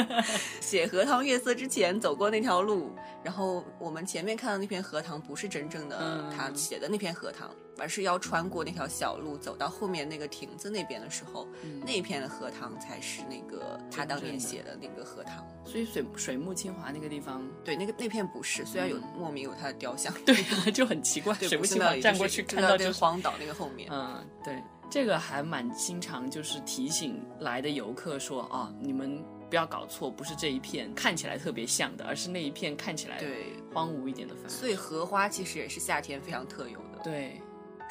[0.61, 7.49] 写荷塘月色之前走过那条路，然后我们前面看到那片荷塘不是真正的他写的那片荷塘。
[7.79, 11.49] 而是要穿过那条小路，走到后面那个亭子那边的时候，
[11.83, 15.43] 那片的荷塘才是那个他当年写的那个荷塘。
[15.65, 20.35] 所以水水木清华那个地方，对那个那片不是，虽然有莫名有他的雕像，对，
[20.73, 21.33] 就很奇怪。
[21.37, 34.35] 水木清华站过去看到那个荒岛那个后面，嗯，对，这个还蛮经常就是提醒来的游客说啊，你们不要搞错，不是这一片看起来特别像的，而是那一片看起来对荒芜一点的。
[34.49, 36.99] 所以荷花其实也是夏天非常特有的。
[37.05, 37.41] 对。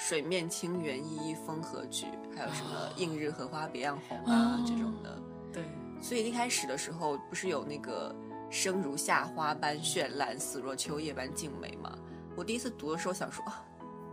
[0.02, 5.22] 水面清源依依风和菊，还有什么映日荷花别样红啊这种的。
[5.52, 5.62] 对，
[6.02, 8.16] 所以一开始的时候不是有那个
[8.50, 11.98] 生如夏花般绚烂，死若秋叶般静美吗？
[12.38, 13.62] 我第一次读的时候想说啊，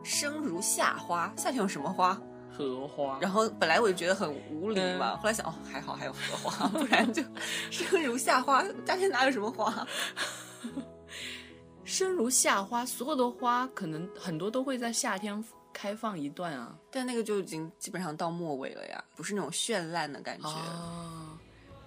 [0.03, 2.21] 生如夏花，夏天有什么花？
[2.51, 3.19] 荷花。
[3.21, 7.23] 然后本来我就觉得很无理嘛，后来想哦，还好还有荷花， 不然就
[7.71, 9.87] 生如夏花，夏天哪有什么花？
[11.85, 15.45] 生如夏花，所有的花可能很多都会在夏天。
[15.79, 20.49] 开放一段啊，但那个就已经基本上到末尾了呀，不是那种绚烂的感觉。
[20.49, 21.37] 哦，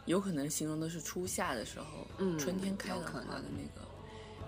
[0.05, 1.85] 有可能形容的是初夏的时候，
[2.19, 3.88] 嗯，春天开的花的那个。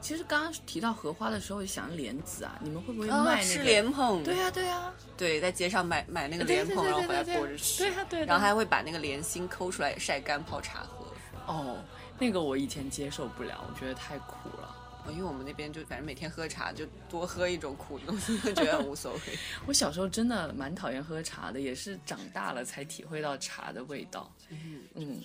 [0.02, 4.24] 其实刚刚提到荷花的时候，想莲子啊，你们会不会卖吃莲蓬？
[4.24, 7.84] 对呀，对呀，对，在街上买买那个莲蓬，然后回来剥着吃。
[7.84, 8.26] 对呀，对。
[8.26, 11.06] 然后还会把那个莲心抠出来晒干泡茶喝。
[11.46, 11.78] 哦，
[12.20, 14.78] 那个我以前接受不了，我觉得太苦了。
[15.10, 19.20] 因为我们那边就反正每天喝茶，就多喝一种苦的东西，就觉得无所谓。
[19.66, 24.32] 我小时候真的蛮讨厌喝茶的，也是长大了才体会到茶的味道。
[24.50, 25.20] 嗯嗯，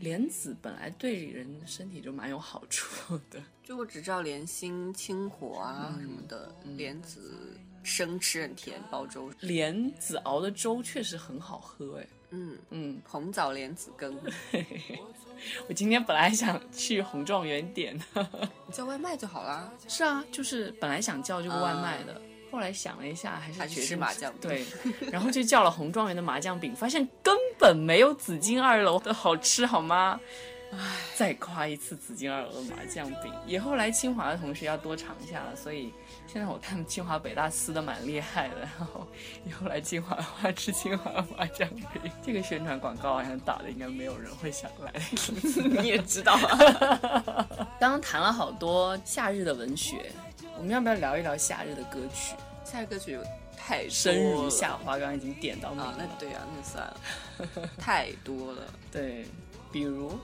[0.00, 3.40] 莲子本来对人身体就蛮有好处的。
[3.62, 9.30] 就我只知道莲心清火啊什么的，莲子生吃很甜，煲粥。
[9.40, 12.06] 莲子熬的粥确实很好喝，哎。
[12.34, 14.18] 嗯嗯，红枣莲子羹。
[15.68, 18.28] 我今天本来想去红状元点的，
[18.66, 19.70] 你叫外卖就好啦。
[19.86, 22.20] 是啊，就是本来想叫这个外卖的，
[22.52, 24.64] 后来想了一下，还是决定麻酱对，
[25.10, 30.20] 然后就叫了红状元的麻酱饼，发现根本没有紫金二楼的好吃，好吗？
[30.74, 30.78] 唉，
[31.14, 35.54] 再夸一次紫金二楼的麻酱饼，以后来清华的同学要多尝一下了。
[35.54, 35.92] 所以
[36.26, 39.06] 现在我看清华北大撕的蛮厉害的，然后
[39.46, 41.86] 以后来清华的话吃清华的麻酱饼。
[42.24, 44.92] 这个宣传广告好像打的应该没有人会想来，
[45.82, 46.38] 你也知道。
[47.78, 50.10] 刚刚谈了好多夏日的文学，
[50.56, 52.34] 我们要不要聊一聊夏日的歌曲？
[52.64, 53.22] 夏日歌曲有
[53.56, 56.96] 太生如夏花，刚刚已经点到啊，那对啊，那算了，
[57.78, 59.26] 太多了，对。
[59.72, 60.18] 比如，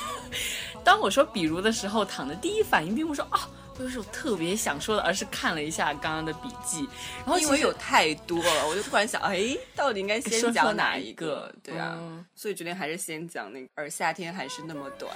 [0.82, 6.86] 当我说“比如”的时候，躺的第一反应并不是说啊，不是我特别想说的，而是看了一下刚刚的笔记，
[7.18, 11.52] 然后因为有太多了，我就突然想，哎，到底应该先讲哪一个？
[11.64, 11.98] 对啊，
[12.34, 13.68] 所以决定还是先讲那个。
[13.74, 15.10] 而夏天还是那么短，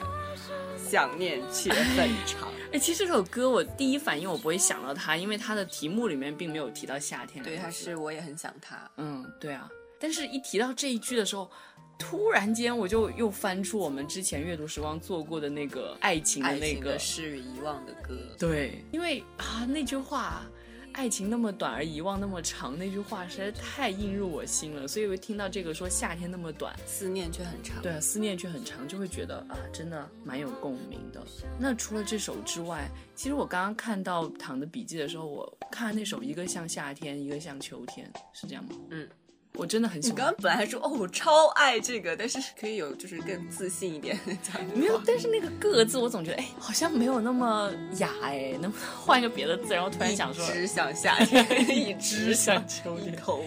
[0.91, 2.49] 想念却很长。
[2.73, 7.45] 哎，其实这首歌我第一反应我不会想到它，因为它的题目里面并没有提到夏天。
[7.45, 8.91] 对，它是我也很想他。
[8.97, 9.69] 嗯，对啊，
[10.01, 11.51] 但是一提到这一句的时候。
[11.99, 18.19] 突然间，我就又翻出我们之前阅读时光做过的那个爱情的那个是遗忘的歌。
[18.39, 20.43] 对，因为啊，那句话
[20.93, 24.87] “爱情那么短，而遗忘那么长”，那句话实在太映入我心了。
[24.87, 27.81] 所以，我听到这个说夏天那么短，思念却很长。
[27.81, 31.25] 对啊，思念却很长，就会觉得啊，真的蛮有共鸣的。
[31.59, 38.71] 那除了这首之外，其实我刚刚看到躺的笔记的时候，我看那首一个像夏天，一个像秋天，是这样吗？
[38.91, 39.09] 嗯。
[39.57, 40.17] 我真的很喜欢。
[40.17, 44.61] 你刚刚本来还说哦，我超爱这个，但是可以有就是更自信一点讲。
[44.75, 49.73] 没有，但是那个“个”字，我总觉得哎，好像没有那么雅哎，能不能 换一个别的字？
[49.73, 53.45] 然后突然想说，只想夏天，一只想秋天，头，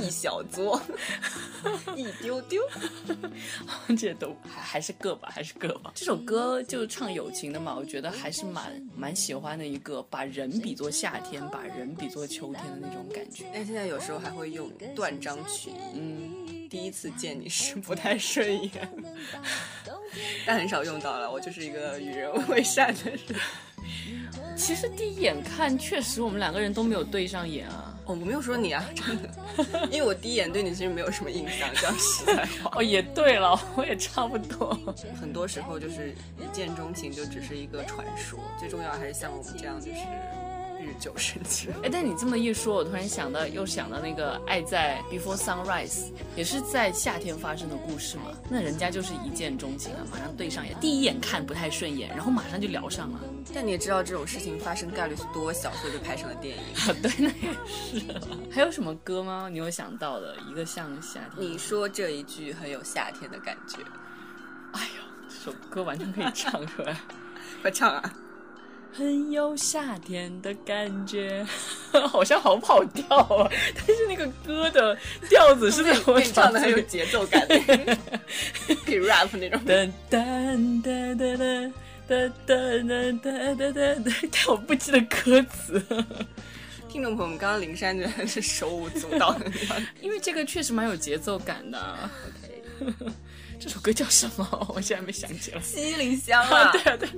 [0.00, 0.80] 一小撮，
[1.94, 2.62] 一丢丢，
[3.88, 5.92] 这些都还还是个吧，还是个吧。
[5.94, 13.44] 这首歌就唱友情的嘛，我觉得还是蛮蛮喜欢的一个，把人比作夏天，把人比作秋天的那种感觉。
[13.52, 15.74] 但现在有时候还会用断章取义。
[15.94, 18.88] 嗯，第一次见你是不太顺眼，
[20.46, 21.30] 但很少用到了。
[21.30, 23.20] 我就是一个与人为善的人。
[24.56, 27.90] 其实第一眼看，确实我们两个人都没有对上眼啊。
[28.06, 29.30] 哦，我没有说你啊，真的，
[29.90, 32.70] 因为我第一眼对你其实没有什么印象，这样实在话。
[32.76, 34.78] 哦，也对了，我也差不多。
[35.18, 39.98] 很多时候就是一见钟情就只是一个传说，最重要还是像我们这样就是。
[40.84, 41.72] 日久生情。
[41.82, 45.90] 哎，但你这么一说，我突然想到，又想到那个《爱在 Before Sunrise》，
[46.36, 48.24] 也是在夏天发生的故事嘛。
[48.50, 53.20] 那人家就是一见钟情啊，马上对上眼，第一眼看不太顺眼，然后马上就聊上了。
[53.54, 56.62] 但你也知道这种事情发生概率是多小，所以就拍成了电影。
[56.74, 58.04] 啊，对，那也是。
[58.52, 59.48] 还有什么歌吗？
[59.50, 61.50] 你有想到的一个像夏天？
[61.50, 63.78] 你说这一句很有夏天的感觉。
[64.72, 66.96] 哎呦，这首歌完全可以唱出来，
[67.62, 68.14] 快唱啊！
[68.96, 71.44] 很有夏天的感觉，
[72.08, 73.50] 好像好跑调啊！
[73.74, 74.96] 但是那个歌的
[75.28, 76.60] 调子是怎么 唱的？
[76.60, 77.44] 很有节奏感，
[78.86, 79.60] 可以 rap 那种。
[79.66, 81.72] 噔噔噔噔
[82.06, 85.82] 噔噔噔噔噔噔，但我不记得歌词。
[86.88, 89.50] 听众朋友们，刚刚灵山真的是手舞足蹈的，
[90.00, 92.08] 因为这个确实蛮有节奏感的。
[92.80, 92.94] OK。
[93.64, 94.46] 这首歌叫什么？
[94.76, 95.58] 我现在没想起来。
[95.60, 96.70] 七里香啊！
[96.76, 97.08] 对啊对，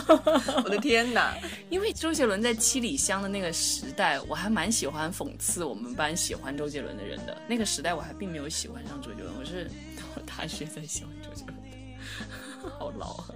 [0.64, 1.36] 我的天哪！
[1.68, 7.36] 因为周杰伦在七里香的那个时代，我还蛮喜欢讽刺我们班喜欢周杰伦的人的。
[7.46, 13.34] 那个时代我还并没有喜欢上周杰伦，我是到大学才喜欢周杰伦的，好老啊！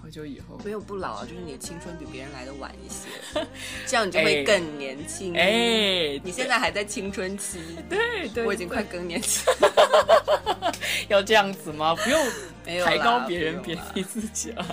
[0.00, 3.44] 好久以后没有不老啊，就是你的青春比别人来的晚一些，
[3.88, 5.36] 这样你就会更年轻。
[5.36, 9.40] 哎，你现在还在青春期，对对，我已经快更年期。
[11.08, 11.94] 要这样子吗？
[11.94, 12.20] 不用
[12.84, 14.66] 抬高别人，贬低自己啊。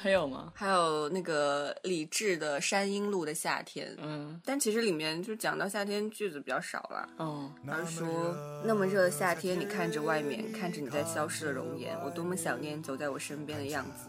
[0.00, 0.52] 还有吗？
[0.54, 7.08] 还有那个李志的《山阴路的夏天》，嗯，但其实里面就讲到夏天句子比较少了。
[7.18, 8.06] 嗯，他说
[8.64, 14.08] 那么热的夏天，你看着外面，看着你在消失的容颜，我多么想念走在我身边的样子。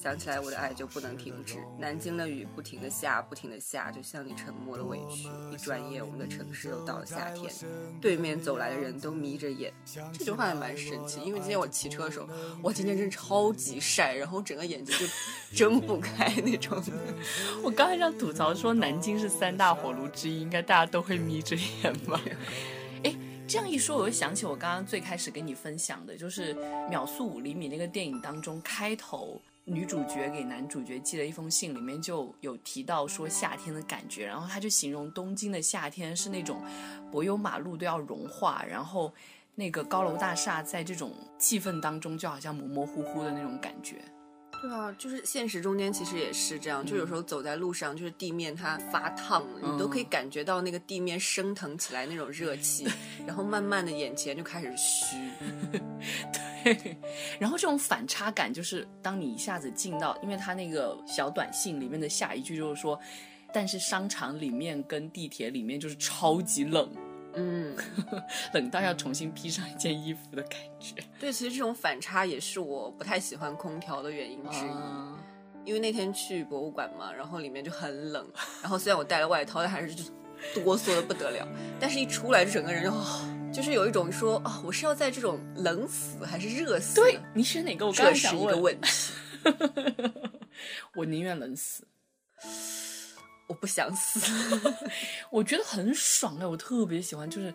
[0.00, 1.56] 想起来我的爱就不能停止。
[1.76, 5.28] 南京的雨不停的下，不停的下，就像你沉默的委屈。
[5.52, 7.52] 一转眼，我们的城市又到了夏天。
[8.00, 9.72] 对面走来的人都眯着眼。
[10.16, 12.28] 这句话还蛮神奇，因为今天我骑车的时候，
[12.62, 15.06] 我今天真超级晒，然后整个眼睛就
[15.52, 16.80] 睁不开那种。
[17.64, 22.20] 我刚才想吐槽说，南京是三大火炉之一，应该大家都会眯着眼吧？
[23.02, 23.12] 哎，
[23.48, 26.54] 这样一说，我又想起我刚刚最开始跟你分享的，就是
[26.88, 29.40] 《秒速五厘米》那个电影当中开头。
[29.70, 36.62] 女主角给男主角寄了一封信，里面就有提到说夏天的感觉，然后他就形容东京的夏天是那种
[37.12, 39.12] 柏油马路都要融化，然后
[39.54, 43.96] 那个高楼大厦在这种气氛当中就好像模模糊糊的那种感觉。
[44.60, 52.84] 对啊，就是现实中间其实也是这样，就有时候走在路上，就是地面它发烫，你都可以感觉到那个地面升腾起来那种热气，
[53.24, 55.16] 然后慢慢的眼前就开始虚。
[56.64, 56.96] 对，
[57.38, 62.98] 然后这种反差感就是当你一下子进到，因为他那个小短信里面的下一句就是说，
[63.52, 66.90] 但是商场里面跟地铁里面就是超级冷。
[67.34, 67.76] 嗯，
[68.54, 70.94] 冷到要重新披上一件衣服的感觉。
[71.20, 74.70] 对，其实这种反差也是我不太喜欢空调的原因之一。
[75.64, 78.26] 因为那天去博物馆嘛，然后里面就很冷，
[78.62, 80.02] 然后虽然我带了外套，但还是就
[80.54, 81.46] 哆嗦的不得了。
[81.78, 82.90] 但是一出来，就整个人就
[83.52, 86.94] 就是有一种说啊，我是要在这种冷死还是热死？
[87.00, 87.86] 对你选哪个？
[87.86, 89.12] 我刚想一个问题。
[90.94, 91.86] 我宁愿冷死。
[93.48, 94.20] 我不想死，
[95.32, 96.46] 我觉得很爽哎！
[96.46, 97.52] 我特别喜欢，就是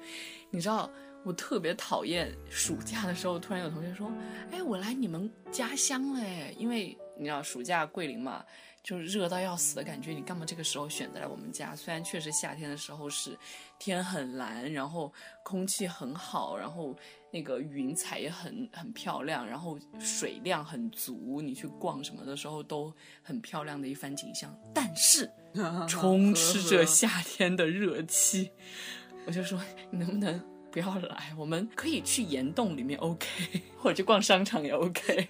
[0.50, 0.90] 你知道，
[1.24, 4.12] 我特别讨厌暑假的时候，突然有同学说
[4.52, 8.44] ：“哎，我来你们家乡嘞！”因为你知道暑假桂林嘛，
[8.84, 11.76] 就是热到要死的感觉，你干嘛这个时候选择来我们家？
[11.76, 13.38] 虽然确实夏天的时候是
[13.80, 15.12] 天很蓝，然后
[15.44, 16.96] 空气很好，然后。
[17.36, 22.94] 那个云彩也很很漂亮，然后水量很足，你去逛什么的时候都
[23.24, 24.56] 很漂亮的一番景象。
[24.72, 25.28] 但是
[25.90, 28.52] 充斥着夏天的热气，
[29.26, 30.40] 我就说你能不能
[30.72, 31.34] 不要来？
[31.36, 33.28] 我们可以去岩洞里面，OK，
[33.80, 35.28] 或者去逛商场也 OK。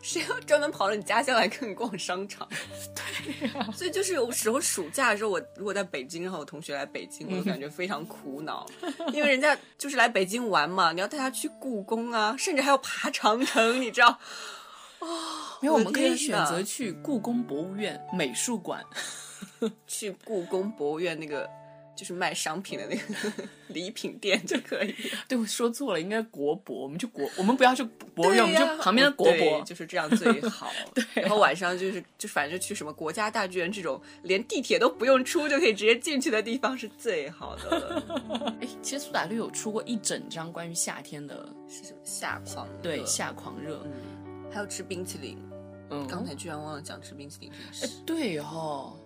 [0.00, 2.48] 谁要专门跑到你家乡来跟你逛商场？
[2.94, 8.66] 对呀，所以就是有时候暑假的时候，我如果在北京，然后我同学来北京，我就感觉非常苦恼，
[9.12, 14.18] 因为人家就是来北京玩嘛，你要带他去故宫啊，甚至还要爬长城，你知道？
[14.98, 15.08] 哦，
[15.60, 18.84] 没有，我们可以选择去故宫博物院美术馆，
[19.86, 21.48] 去故宫博物院那个。
[22.02, 23.32] 就是卖商品的那个
[23.68, 24.92] 礼品店就可以。
[25.28, 26.82] 对，我说错了，应该国博。
[26.82, 30.72] 我们去国，我们不要去博物院，我们就旁边的国博，就是这样最好。
[30.92, 38.54] 对，然后晚上就是就反正去什么国家大剧院这种连地铁都不用出就可以直接进去的地方是最好的了。
[38.60, 42.68] 哎，其实苏打绿有出过一整张关于夏天的，是什么夏狂？
[42.82, 43.80] 对，夏狂热。
[43.84, 45.38] 嗯，还有吃冰淇淋。
[45.90, 48.02] 嗯，刚才居然忘了讲吃冰淇淋这件事。
[48.04, 48.98] 对哦。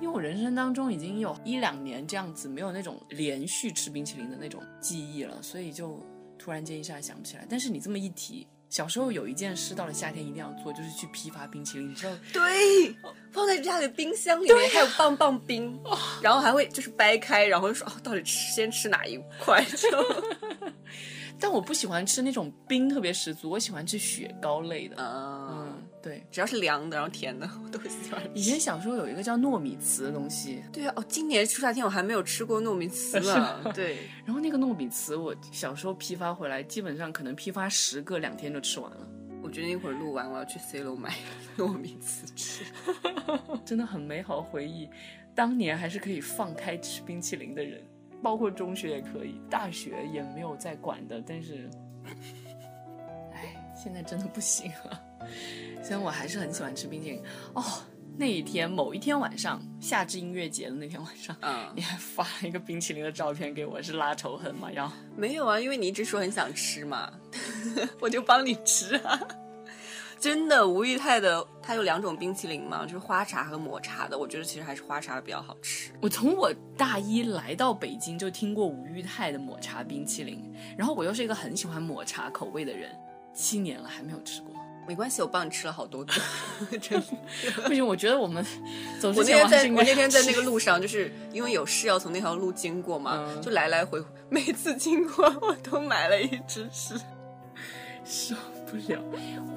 [0.00, 6.04] 因为我人生当中已经有一两年这样子没有那种连续吃冰淇淋的那种记忆了，所以就
[6.38, 7.46] 突然间一下想不起来。
[7.48, 12.12] 但是你这么一提，小时候有一件事到了夏天一定要做，就是去批发冰淇淋，你知道？
[12.32, 12.94] 对，
[13.30, 15.78] 放在家里冰箱里面还有棒棒冰，
[16.22, 19.64] 然后还会就是掰开，然后说哦，到底吃先吃哪一块？
[19.76, 19.88] 就
[21.38, 24.96] 但我不喜欢吃那种冰特别十足，我喜欢吃雪糕类的。
[24.98, 25.82] 嗯。
[26.02, 28.22] 对，只要是凉的，然后甜的，我都喜欢。
[28.34, 30.62] 以前小时候有一个叫糯米糍的东西。
[30.72, 33.72] 对啊，哦，今年初夏天我还没有吃过糯米糍 呢。
[33.74, 39.06] 对， 然后那个糯米糍，我小时候批发回来，基本上可能批发十个，两天就吃完了。
[39.42, 41.14] 我觉得一会儿录完，我要去 C 楼买
[41.56, 42.64] 糯米糍吃，
[43.64, 44.88] 真的很美好回忆。
[45.34, 47.82] 当年还是可以放开吃冰淇淋的人，
[48.22, 51.22] 包括中学也可以，大学也没有再管的。
[51.26, 51.70] 但是，
[53.32, 55.02] 哎，现在真的不行了。
[55.82, 57.22] 虽然我还是很喜欢吃冰淇淋
[57.54, 57.64] 哦。
[58.16, 64.70] 那一天，某一天晚上，夏至音乐节的那天晚上，嗯，你还发了一个冰淇淋的照片给我，是拉仇恨吗？
[64.72, 67.10] 要没有啊，因为你一直说很想吃嘛，
[67.98, 69.18] 我就帮你吃啊。
[70.20, 74.18] 真的，吴裕泰的它有两种冰淇淋嘛，就是花茶和抹茶的。
[74.18, 75.90] 我觉得其实还是花茶的比较好吃。
[76.02, 82.94] 我从我大一来到北京就听过吴裕泰的抹茶冰淇淋，然后我又是一个很喜欢抹茶口味的人，
[83.32, 84.59] 七年了还没有吃过。
[84.86, 86.18] 没关系，我帮你吃了好多顿，
[86.80, 87.06] 真的
[87.66, 87.86] 不行。
[87.86, 88.44] 我觉得我们
[89.00, 96.98] 走我那天在我那天在那个路上，就是因为有事要从那条路经过嘛，就来来回回，每次经过我都买了一只吃，
[98.04, 98.34] 受
[98.66, 99.00] 不了。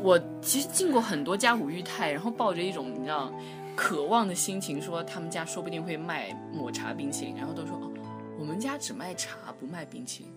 [0.01, 3.33] 我其实进过很多家五裕泰，然后抱着一种你知道
[3.75, 7.91] 渴望的心情，说他们家说不定会卖抹茶冰淇淋，然后都说哦，
[8.37, 10.33] 我们家只卖茶不卖冰淇淋，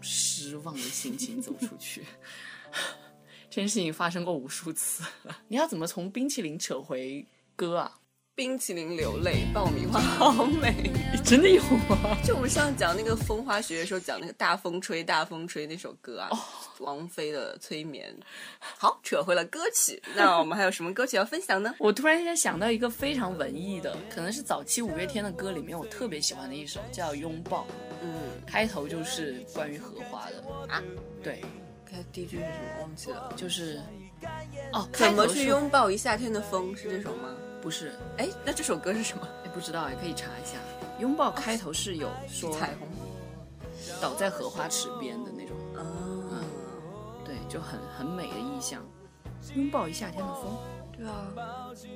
[0.00, 2.04] 失望的心情走出去。
[3.50, 5.36] 这件事情发生过无数次了。
[5.48, 7.26] 你要怎么从冰淇淋扯回
[7.56, 7.98] 歌啊？
[8.34, 10.92] 冰淇淋流泪，爆米花好美，
[11.26, 12.16] 真的有吗？
[12.24, 16.30] 就我们上次讲那个风花雪月的时候，讲那个大风吹大风吹那首歌啊，
[16.78, 18.16] 王菲的催眠。
[18.60, 21.74] 好，扯回了歌曲，那我们还有什么歌曲要分享呢？
[21.80, 27.62] 我突然间想到一个非常文艺的，可能是早期五月天的歌里面我特别喜欢的一首，叫《拥抱》。
[28.02, 30.80] 嗯，开头就是关于荷花的啊，
[31.24, 31.42] 对。
[32.12, 32.82] 第一句是什么？
[32.82, 33.32] 忘记了。
[33.36, 33.80] 就是
[34.72, 36.74] 哦，怎么去拥抱一夏天的风？
[36.76, 37.30] 是这首吗？
[37.60, 37.92] 不是。
[38.16, 39.26] 哎，那这首歌是什么？
[39.44, 40.58] 哎，不知道，也可以查一下。
[40.98, 42.88] 拥抱开头是有说彩虹，
[44.00, 45.56] 倒在荷花池边的那种。
[45.76, 46.44] 嗯，
[47.24, 48.82] 对，就很很美的意象。
[49.54, 50.56] 拥抱一夏天的风。
[50.96, 51.28] 对啊。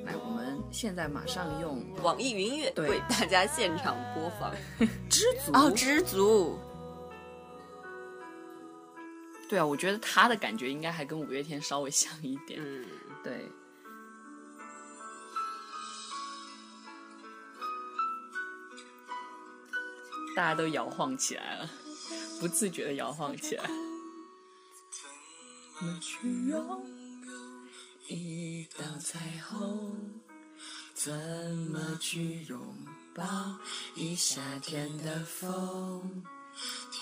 [0.05, 4.53] 来，我们现在马上用网易云音乐为大家现场播放
[5.11, 6.57] 《知足》哦，《知足》。
[9.49, 12.59] 对啊，我觉得他的感觉应该还跟五月天稍微像一点。
[12.63, 12.87] 嗯，
[13.23, 13.47] 对。
[20.35, 21.69] 大家都摇晃起来了，
[22.41, 23.65] 不自觉的摇晃起来。
[25.77, 26.87] 怎么去拥
[27.27, 30.23] 有一道彩虹？
[30.95, 32.59] 怎么去拥
[33.15, 33.25] 抱
[33.95, 36.25] 一夏天的风？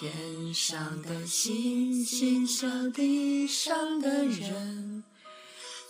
[0.00, 5.04] 天上的星星，小地上的人，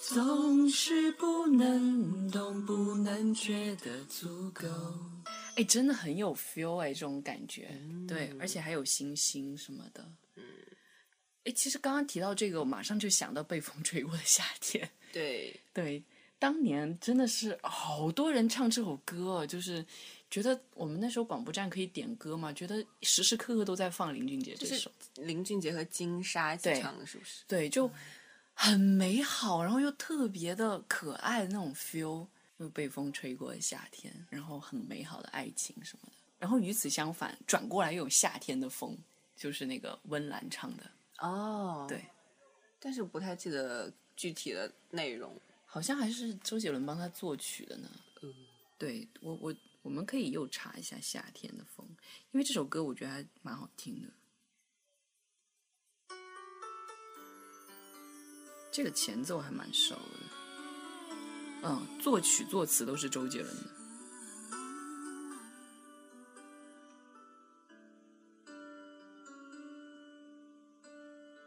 [0.03, 4.67] 总是不能懂，不能觉得足够。
[5.55, 7.71] 哎，真的很有 feel 哎，这种感觉。
[8.09, 10.05] 对，而且还有星星什么的。
[10.35, 10.43] 嗯。
[11.45, 14.91] 哎，其实刚刚提到这个，我马上就想到被风吹过的夏天。
[15.13, 16.03] 对对，
[16.37, 19.87] 当年真的是好多人唱这首歌，就是。
[20.31, 22.53] 觉得我们那时候广播站可以点歌吗？
[22.53, 27.43] 觉得时时刻刻都在放林俊杰这首，林俊杰和金莎一起唱的，是不是？
[27.49, 27.91] 对，就
[28.55, 32.27] 很美好，然后又特别的可爱的那种 feel，
[32.59, 36.13] 又被风吹过的夏天，然后很美好的爱情什么的。
[36.39, 38.97] 然后与此相反，转过来又有夏天的风，
[39.37, 42.05] 就是那个温岚唱的哦，对，
[42.79, 45.37] 但是不太记得具体的内容。
[45.67, 47.89] 好像还是周杰伦帮他作曲的呢。
[48.23, 48.35] 嗯，
[48.79, 51.87] 对我我我们可以又查一下《夏天的风》，
[52.33, 54.09] 因为这首歌我觉得还蛮好听的。
[58.71, 60.01] 这个前奏还蛮熟的，
[61.65, 63.63] 嗯，作曲作词都是周杰伦的。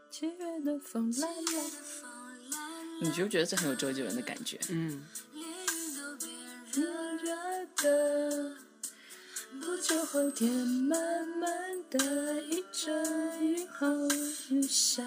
[0.10, 1.42] 七月的风来了，
[3.02, 4.60] 你觉不觉得这很有周杰伦的感觉？
[4.70, 5.06] 嗯。
[9.62, 13.86] 不久后天，慢慢的一阵雨后
[14.50, 15.04] 雨下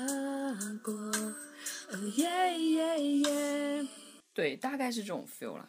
[0.81, 0.95] 过。
[2.15, 3.89] 耶耶耶！
[4.33, 5.69] 对，大概是这种 feel 啦。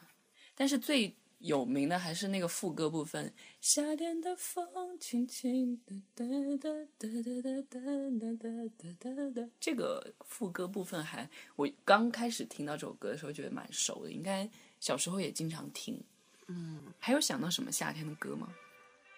[0.54, 3.34] 但是最有名的还是那个副歌部分。
[3.60, 6.24] 夏天的风轻轻的哒
[6.62, 6.70] 哒
[7.00, 7.80] 哒哒哒
[8.20, 8.30] 哒
[8.78, 9.50] 哒哒哒。
[9.60, 14.48] 这个副歌部分还，我刚开始听到这首歌的时候觉得蛮熟的，应该
[14.80, 16.02] 小时候也经常听。
[16.48, 18.48] 嗯，还有想到什么夏天的歌吗？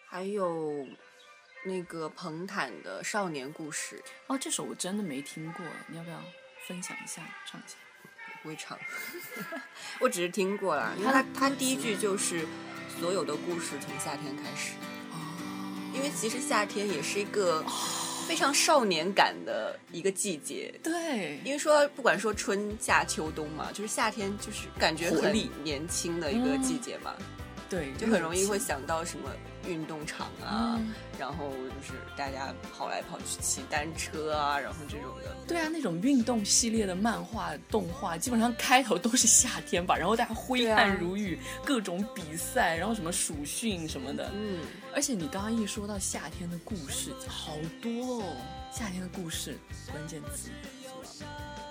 [0.07, 0.88] 还有
[1.66, 3.97] 那个彭坦的《少年故事》
[4.28, 6.20] 哦，这首我真的没听过，你要不要？
[6.68, 7.76] 分享一下，唱一下。
[8.41, 8.80] 不会唱，
[9.99, 10.95] 我只是听过了。
[10.97, 12.47] 因为他他第一句就是
[12.99, 14.76] 所有的故事从夏天开始。
[15.12, 15.91] 哦。
[15.93, 17.62] 因为其实夏天也是一个
[18.30, 20.71] 非常少年感的一个季节。
[20.84, 21.39] 对。
[21.43, 27.15] 因为说不管说春夏秋冬嘛，就是夏天就是感觉很年轻的一个季节嘛。
[27.67, 27.91] 对。
[27.97, 29.30] 就很容易会想到什么。
[29.67, 30.80] 运动场啊，
[31.19, 35.36] 然后就是大家跑来跑去骑单车啊，然后这种的。
[35.45, 44.32] 对啊，那种运动系列的漫画动画，基本上开头都是夏天吧，然后大家挥汗如雨，各种比赛，然后什么暑训什么的。
[44.34, 44.59] 嗯，
[44.93, 48.35] 而且你刚刚一说到夏天的故事，好多哦，
[48.71, 49.57] 夏天的故事，
[49.91, 50.49] 关键词，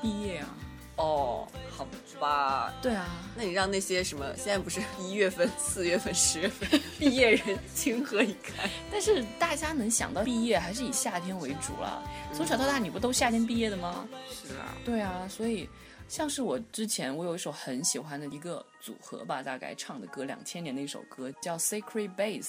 [0.01, 0.49] 毕业啊。
[0.97, 1.87] 哦，好
[2.19, 3.07] 吧，对啊，
[3.37, 8.69] 那你让那些什么，现在不是一月份、四月份、十月份毕业人情何以堪？
[8.91, 12.03] 但是大家能想到毕业，还是以夏天为主了。
[12.35, 14.09] 从小到大，你不都夏天毕业的吗？
[14.29, 15.69] 是啊，对啊，所以
[16.09, 22.43] 像是我之前，我有一首很喜欢的一个组合吧，大概唱的歌，两千年的一首歌叫《Secret Base》，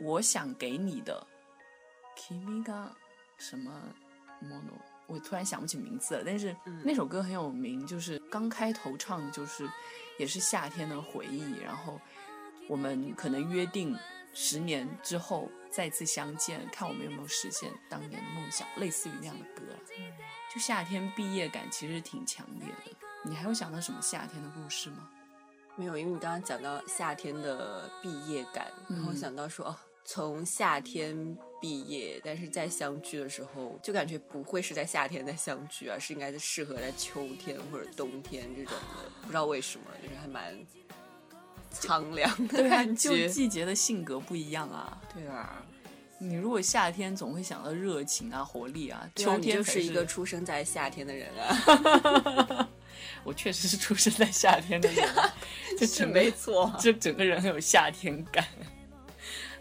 [0.00, 1.26] 我想给你的
[2.16, 2.88] ，Kimiga
[3.38, 3.72] 什么
[4.42, 4.78] Mono。
[5.06, 9.68] 我突然想不起名字了，但是那首歌很有名，就是刚开头唱的就是，
[10.18, 11.52] 也是夏天的回忆。
[11.62, 12.00] 然后
[12.68, 13.96] 我们可能约定
[14.34, 19.62] 十年之后再次相见，看我们有没有实现当年的梦想，类似于那样的歌。
[20.52, 22.96] 就夏天毕业感其实挺强烈的。
[23.22, 25.08] 你还有想到什么夏天的故事吗？
[25.76, 29.66] 没有，因为你刚刚讲到夏天的毕业感，然后想到说。
[29.66, 29.76] 哦
[30.08, 39.10] 从夏天毕业，但是在相聚的时候，就感觉不会是在夏天在相聚啊，是应该是适合在秋天或者冬天这种的。
[39.22, 40.56] 不知道为什么，就是还蛮
[41.72, 43.26] 苍凉的感觉。
[43.26, 44.96] 就季节的性格不一样啊。
[45.12, 45.60] 对啊，
[46.20, 52.68] 你如果夏天总会想到热情啊、活力啊，秋天就是一个出生在夏天的人啊。
[53.24, 55.08] 我确实是出生在夏天的人，
[55.86, 58.44] 是没错， 就整个人很有夏天感。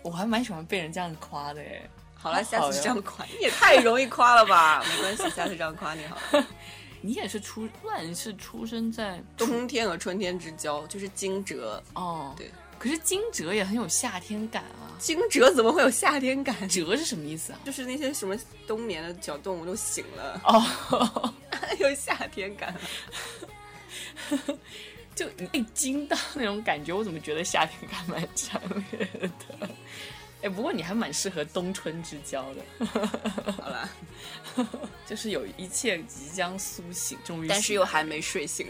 [0.02, 1.82] 我还蛮喜欢被人这样夸的哎。
[2.16, 4.84] 好了，下次这样夸你也太容易夸了吧？
[4.90, 6.48] 没关系，下次这样夸你好了。
[7.02, 11.56] 你也是出，乱是出生在冬天和春天之交，就是惊蛰
[11.94, 12.34] 哦。
[12.36, 12.50] 对，
[12.80, 14.85] 可是惊蛰也很有夏天感啊。
[14.98, 16.56] 惊蛰怎么会有夏天感？
[16.70, 17.60] 蛰是什么意思啊？
[17.66, 18.36] 就是那些什么
[18.68, 21.34] 冬眠的小动物都醒了哦，
[21.80, 22.76] 有夏天感。
[25.16, 29.70] 就你被惊到那种感觉，我怎么觉得夏天感蛮强烈的？
[30.42, 32.86] 哎，不过你还蛮适合冬春之交的。
[33.58, 33.90] 好了，
[35.08, 38.68] 就是有一切即将苏醒，终于，但是又还没睡醒，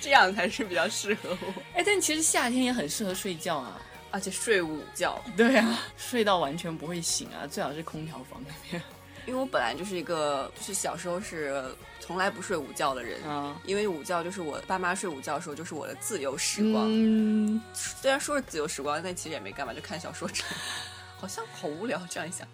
[0.00, 1.54] 这样才是比较适合我。
[1.74, 3.82] 哎，但其实夏天也很适合睡觉啊，
[4.14, 5.20] 而且睡午觉。
[5.36, 8.80] 对啊，睡到完全不会醒啊，最好是空调房那边。
[9.26, 11.64] 因为我本来就是一个，就是小时候是
[11.98, 13.18] 从来不睡午觉的人，
[13.64, 16.86] 因为午觉就是我爸妈睡午觉的时候，就是我的自由时光。
[16.88, 20.28] 嗯，虽然说是自由时光，但其实也没干嘛，就看小说。
[21.18, 22.46] 好像好无聊，这样一想。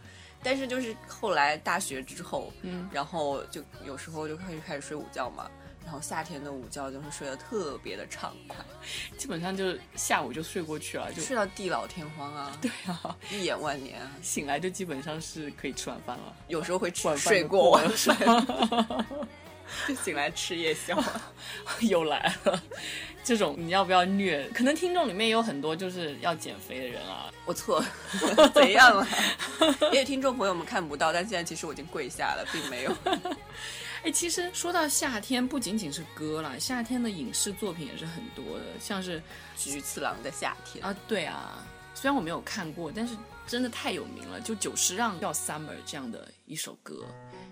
[0.42, 5.50] 但是就是后来大学之后，嗯，然后就有时候就开始开始睡午觉嘛。
[5.84, 8.56] 然后夏天的午觉就是睡得特别的畅快，
[9.16, 12.56] 基本上就下午就睡过去了，就睡到地老天荒啊！
[12.60, 14.12] 对啊，一眼万年啊！
[14.22, 18.14] 醒来就基本上是可以吃晚饭了，有时候会吃睡过晚睡，
[19.88, 20.96] 就醒来吃夜宵，
[21.80, 22.62] 又来了。
[23.22, 24.48] 这种你要不要虐？
[24.54, 27.30] 可能听众里面也有很多就是要减肥的人啊。
[27.44, 27.84] 我错，
[28.54, 29.06] 怎样了？
[29.82, 32.96] 因为听众朋友们看不到，但现在其实我已经跪下了，并没有。
[34.02, 39.22] 哎，其实说到夏天，不仅仅是歌了，夏天的影视作品也是很多的，像是
[39.56, 41.62] 菊次郎的夏天啊，对啊，
[41.94, 43.14] 虽然我没有看过，但是
[43.46, 47.04] 真的太有名了，就久石让叫 Summer 这样的一首歌，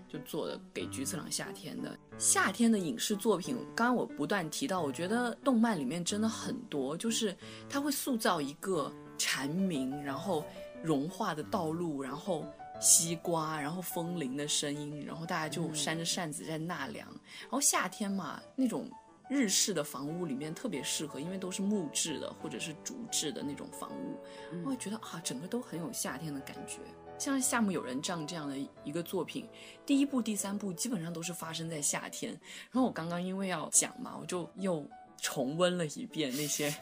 [0.09, 3.55] 就做的给菊次郎夏天的夏天的影视作品。
[3.77, 7.37] 刚刚我不断提到，我觉得动漫里面真的很多，就是
[7.69, 10.43] 它会塑造一个蝉鸣，然后
[10.83, 12.47] 融化的道路，然后。
[12.81, 17.07] 西瓜，然后风铃的声音，然后大家就扇着扇子在纳凉。
[17.43, 18.89] 然后夏天嘛，那种
[19.29, 24.19] 日式的房屋里面特别适合，因为都是木质的或者是竹制的那种房屋，
[24.65, 26.79] 我会觉得啊，整个都很有夏天的感觉。
[27.19, 29.49] 像《夏目友人帐》这样的一个作品，
[29.85, 32.31] 第一部、第三部基本上都是发生在夏天。
[32.71, 34.89] 然后我刚刚因为要讲嘛，我就又
[35.21, 36.73] 重温了一遍那些。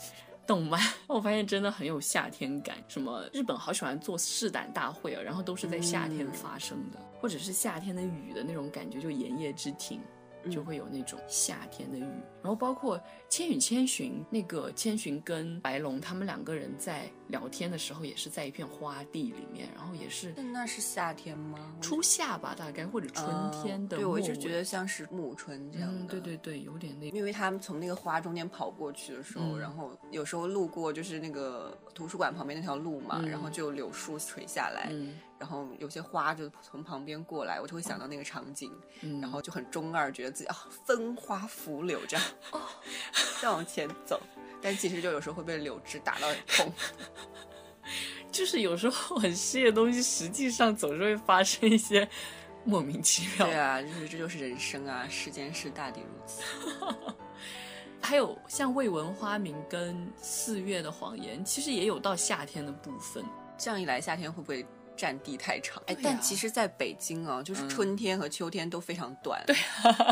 [0.46, 2.76] 动漫， 我发现真的很有夏天感。
[2.88, 10.00] 什么日本好喜欢做试胆大会啊，然后都是在夏天发生的，或者是夏天的雨的那种感觉，就炎夜之庭。
[10.50, 12.02] 就会有那种夏天的雨，
[12.42, 21.74] 然后包括《千与千寻》那个千寻跟白龙他们两个人在聊天的时候，也是在一片花地里面，然后也是那是夏天吗？
[21.80, 23.96] 初夏吧，大概或者春天的。
[23.96, 26.06] 对，我就觉得像是暮春这样的。
[26.06, 27.08] 对对对，有点那。
[27.10, 34.92] 因为他们从那个花中间跑过去的时候，然后有时候路过就是那个图书馆旁边那条路嘛，然后就柳树垂下来。
[35.38, 38.72] 然后有些花就从旁边过来，我就会想到那个场景，
[39.20, 40.56] 然后就很中二，觉得自己啊
[40.86, 42.60] 分花拂柳这样， 哦
[43.42, 44.20] 再往前走，
[44.62, 46.72] 但其实就有时候会被柳枝打到很痛。
[48.32, 52.06] 就是有时候很细的东西，实际上总是会发生一些
[52.64, 53.46] 莫名其妙。
[53.46, 56.42] 对啊，就是这就是人生啊，世间事大抵如此。
[58.02, 63.24] 还有像未闻花名跟四月的谎言，其实也有到夏天的部分。
[63.58, 64.66] 这样一来，夏天会不会？
[64.96, 69.54] 占地太长，哎，但其实在北京啊，就是春天和秋天都非常短，对，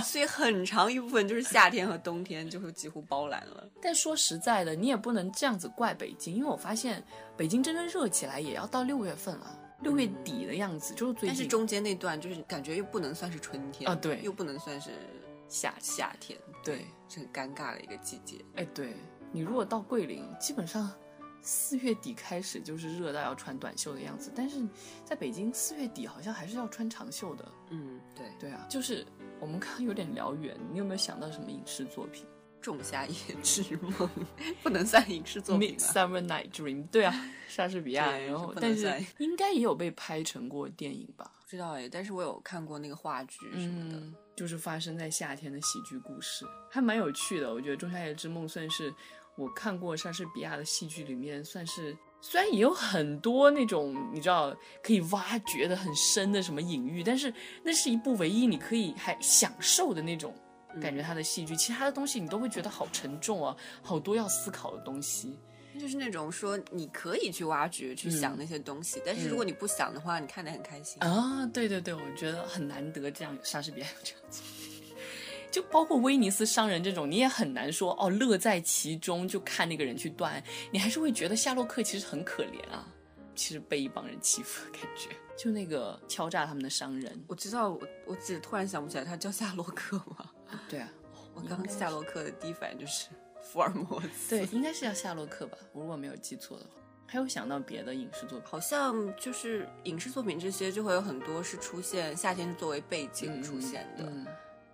[0.02, 3.66] 所以很长一部分就是夏天和冬天就会几乎包揽了。
[3.80, 7.02] 但说实在的，你也不能这样子怪北京，因为我发现
[7.36, 11.28] 北京真正热起来也要到六月份了，六月底的样子，就是最近。
[11.28, 14.90] 但是中间那段就是感觉又不能算是春天啊，对，又不能算是
[15.48, 18.36] 夏夏天，对，是很尴尬的一个季节。
[18.56, 18.92] 哎，对
[19.32, 20.92] 你如果到桂林，基本上。
[21.44, 24.56] 四月底开始就是热到要穿短袖的样子，但是
[25.04, 27.46] 在北京四月底好像还是要穿长袖的。
[27.68, 29.06] 嗯，对对啊，就是
[29.38, 32.24] 我们刚刚有点聊远，你有没有想到什么影视作品？
[32.62, 34.08] 仲夏夜之梦
[34.62, 35.84] 不能算影视作品啊。
[35.92, 37.14] Summer Night Dream，对啊，
[37.46, 41.30] 莎士比亚，然后但是应该也有被拍成过电影吧？
[41.42, 44.02] 不知道哎，但是我有看过那个话剧什么的，
[44.34, 47.52] 就是发生在夏天的喜剧故事，还蛮有趣的。
[47.52, 48.90] 我觉得《仲夏夜之梦》算是。
[49.36, 57.32] 我看过莎士比亚的戏剧，里面算是虽然也有很多那种你知道可以挖掘的很深的什么隐喻，但是
[57.62, 60.34] 那是一部唯一你可以还享受的那种
[60.80, 61.02] 感觉。
[61.02, 65.38] 他的戏剧，其他的东西你都会觉得好沉重啊，好多要思考的东西。
[65.76, 71.44] 就是那种说你可以去挖掘、去想那些东西，但是如果你不想的话，你看得很开心啊。
[71.52, 74.40] 对对对，我觉得很难得这样莎士比亚有这样子。
[75.54, 80.42] 就包括威尼斯商人这种，你也很难说哦，乐在其中就看那个人去断，
[80.72, 82.84] 你还是会觉得夏洛克其实很可怜啊，
[83.36, 85.10] 其实被一帮人欺负的感觉。
[85.38, 90.28] 就那个敲诈他们的商人，我知道，我我只突然想不起来他叫夏洛克吗？
[90.68, 90.90] 对啊，
[91.32, 96.70] 我刚夏洛克的第一反应就是福尔摩斯，对，应该是叫夏洛克吧，我如果没有记错的话。
[97.06, 104.12] 还有想到别的影视作品，好像就是影视作品这些就会有很多是出现夏天作为背景出现的。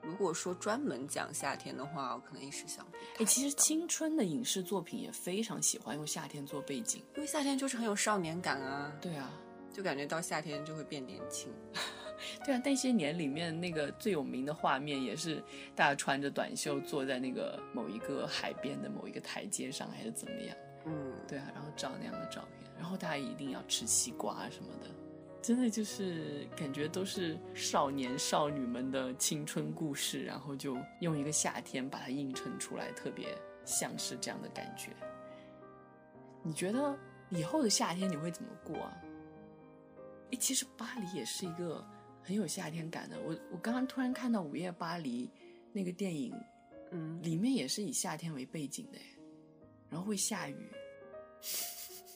[0.02, 2.96] 如果说专门讲夏天的话，我可能一时想不。
[3.22, 8.92] 哎，其实青春的影视作品也非常喜欢用夏天做背景，因为夏天就是很有少年感啊。
[9.00, 9.30] 对啊，
[9.72, 11.52] 就感觉到夏天就会变年轻。
[12.44, 15.42] 对啊，那些年里面那个最有名的画面也是
[15.74, 20.56] 大家穿着短袖坐在那个某一个海边的某一个台阶上，还是怎么样？
[20.86, 24.88] 嗯，对啊，然后照那样的照片，然后大家一定要吃西瓜什么的。
[25.42, 34.90] 真的就是感觉都是少年少女们的青春故事，然后就用一个夏天把它映衬出来，特别像是这样的感觉。
[36.42, 36.98] 你觉得
[37.30, 39.02] 以后的夏天你会怎么过啊？
[40.30, 41.82] 诶，其实巴黎也是一个
[42.22, 43.18] 很有夏天感的。
[43.20, 45.26] 我我刚刚突然看到《午夜巴黎》
[45.72, 46.34] 那个电影，
[46.90, 48.98] 嗯，里面也是以夏天为背景的，
[49.88, 50.70] 然后会下雨，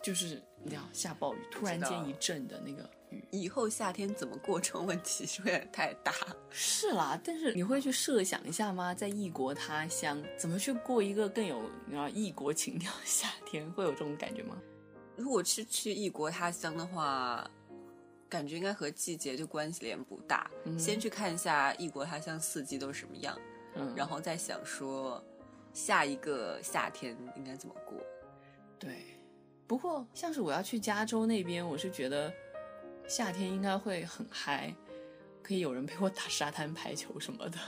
[0.02, 2.88] 就是你知道下暴雨，突然间一阵的那个。
[3.30, 6.12] 以后夏天怎么过这种问题是有点太大。
[6.50, 8.94] 是啦，但是你会去设想一下吗？
[8.94, 13.70] 在异国他乡，怎么去过一个更有你知道异国情调的夏天？
[13.72, 14.60] 会有这种感觉吗？
[15.16, 17.48] 如果是去异国他乡的话，
[18.28, 20.50] 感觉应该和季节就关系连不大。
[20.76, 23.38] 先去看一下异国他乡四季都是什么样，
[23.94, 25.22] 然后再想说
[25.72, 27.96] 下一个夏天应该怎么过。
[28.76, 29.04] 对，
[29.68, 32.32] 不过像是我要去加州那边，我是觉得
[33.08, 34.74] 夏天应该会很嗨。
[35.42, 37.58] 可以有人陪我打沙滩排球什么的，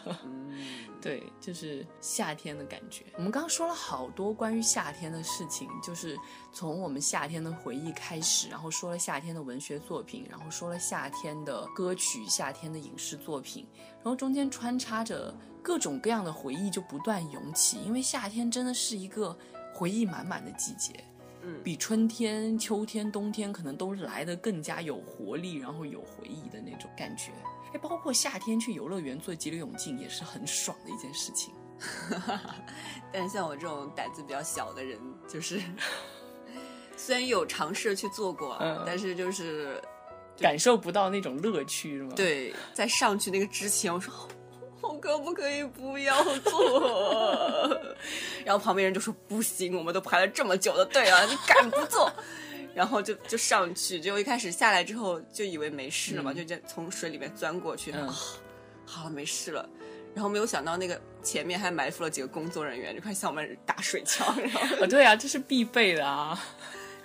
[0.99, 3.05] 对，就是夏天的感觉。
[3.18, 6.16] 我们刚刚说了好多关于夏天的事情，就是
[6.55, 19.37] 从我们夏天的回忆开始，然后说了夏天的文学作品，然后说了夏天的歌曲、夏天的影视作品，然后中间穿插着各种各样的回忆就不断涌起，因为夏天真的是一个
[19.74, 21.05] 回忆满满的季节。
[21.62, 27.32] 比春天、秋天、冬天可能都来的更加有活力，然后有回忆的那种感觉。
[27.72, 31.53] 哎，包括夏天去游乐园做激流勇进也是很爽的一件事情。
[33.12, 35.61] 但是像我这种胆子比较小的人，就是
[36.97, 39.82] 虽然有尝试去做过，但是就是
[40.38, 42.12] 感受不到那种乐趣，是吗？
[42.16, 44.12] 对，在上去那个之前，我说。
[44.89, 47.80] 我可不可以不要做？
[48.45, 52.11] 然后旁边人就说不行，我们都排了这么久的队了，你敢不做？
[52.74, 58.14] 然后就就上去，结果一开始下来之后就以为没事了嘛，就就从水里面钻过去，啊
[58.84, 59.68] 好了没事了。
[60.14, 64.26] 然后没有想到那个前面还埋伏了几个工作人员，就开始向我们打水枪。
[64.80, 66.39] 啊，对啊，这是必备的啊，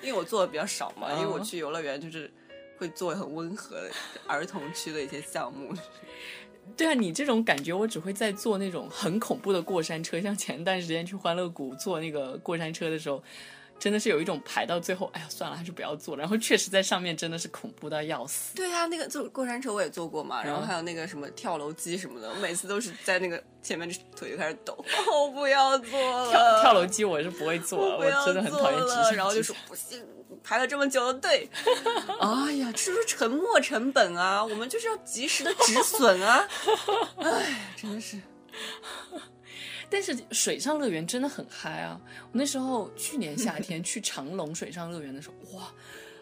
[0.02, 2.32] 因为我做的比较少嘛，因为我去游乐园就是
[2.78, 3.92] 会做很温和的
[4.28, 5.74] 儿童区的一些项目。
[6.78, 13.24] 对啊，你这种感觉，我只会在坐那种很恐怖的过山车，像前段时间去欢乐谷坐那个过山车的时候。
[13.82, 16.22] 真的是有一种排到最后，哎呀，算了，还是不要坐了。
[16.22, 18.54] 然后确实在上面真的是恐怖到要死。
[18.56, 24.78] 对啊，那个坐过山车我也坐过嘛，然后还有那个什么跳楼机什么的，我每次都是在那个前面腿就开始抖，
[25.12, 26.30] 我不要做了。
[26.30, 30.00] 跳跳楼机我是不会坐，我真的很讨厌直升然后就说不行，
[30.44, 31.50] 排了这么久的队，
[32.20, 36.48] 哎呀，这是沉没成本啊，我们就是要及时的止损啊，
[37.18, 38.22] 哎，真的是。
[39.92, 42.00] 但是水上乐园真的很嗨啊！
[42.24, 45.68] 我那时候去年夏 天去长隆水上乐园的时候，哇，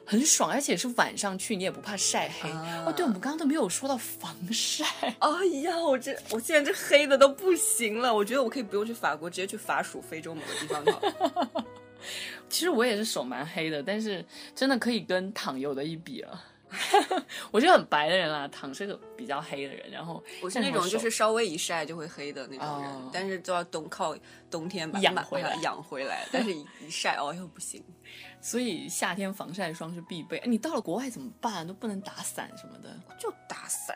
[0.03, 2.49] 很爽，而且是晚上去，你也不怕晒黑。
[2.49, 4.84] 哦，对，我们刚刚都没有说到防晒。
[5.20, 8.11] 哎呀，我这我现在这黑的都不行了。
[8.11, 11.63] 我觉得我可以不用去法国，直接去法属非洲某个地方好。
[12.49, 16.43] 其实我也是手蛮黑的，但是真的可以跟躺有的一比了。
[17.51, 24.15] 我是很白的人啦，躺是个比较黑的人，然后我是那种就是稍微一晒就会黑的那种人，但是都要冬靠
[24.49, 27.84] 冬天把养回来养回来，但是一晒哦又不行，
[28.41, 30.38] 所以夏天防晒霜是必备。
[30.38, 31.65] 哎，你到了国外怎么办？
[31.65, 33.95] 都不能打伞什么的，就打伞，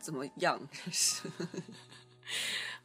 [0.00, 0.58] 怎么样？
[0.72, 1.22] 真 是。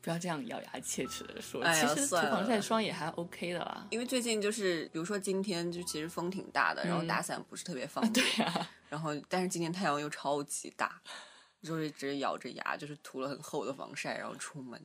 [0.02, 3.88] 不要这样咬牙切齿的说，其实涂防晒霜也还 OK 的啦。
[3.90, 8.26] 因为最近就是，比如说今天就其实风挺大的，然后打伞不是特别方便。
[8.94, 11.02] 然后，但是今天太阳又超级大，
[11.64, 14.80] 就是直接咬着牙，就是涂了很厚的防晒，然后出门。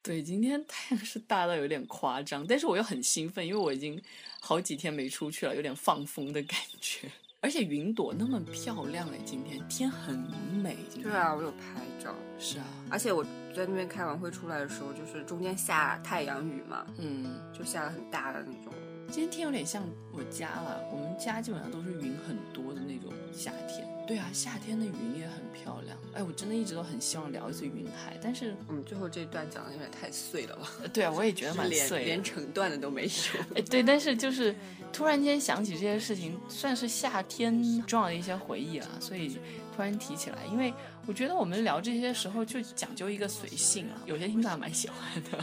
[0.00, 4.02] 对，今天太阳是大到有点夸张，但是我又很兴奋，因为我已经
[4.40, 7.06] 好几天没出去了，有点放风的感觉。
[7.42, 10.18] 而且云朵那么漂亮哎，今天天很
[10.62, 10.78] 美。
[11.02, 12.14] 对啊，我有拍照。
[12.38, 13.22] 是啊，而且我
[13.54, 18.72] 在那边开完会出来的时候，就是中间下太阳雨嘛，嗯，就下了很大的那种。
[19.10, 19.82] 今天天有点像
[20.12, 23.86] 我家了，我们家基本上都是云很多的那种夏天。
[24.06, 25.96] 对啊，夏天的云也很漂亮。
[26.12, 30.68] 哎，我真的一直都很希望聊一次云海，但是嗯，最后这一段讲的有点太碎了吧？
[30.92, 33.10] 对啊，我也觉得蛮碎，连成段的都没有。
[33.56, 34.54] 哎，对，但是就是
[34.92, 39.38] 突然间想起这些事情，算是夏天重要的一些回忆啊，所以
[39.74, 40.74] 突然提起来，因为
[41.06, 45.42] 我觉得我们聊这些时候就讲究一个随性啊，有些听众还蛮喜欢的。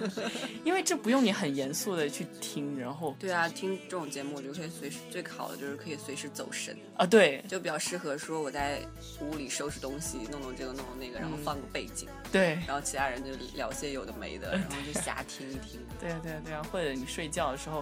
[0.64, 6.76] 因为这不用你很严肃的去听，然后对啊，听这种节目我就可以随时，最好的就是可以随时走神。
[6.96, 8.80] 啊，对，就比较适合说我在
[9.20, 17.78] 屋里收拾东西，弄弄这个弄弄那个，然后放个背景，对，然后其他人就聊些有的没的， 然后就瞎听一听， 对啊对啊对啊，或者你睡觉的时候，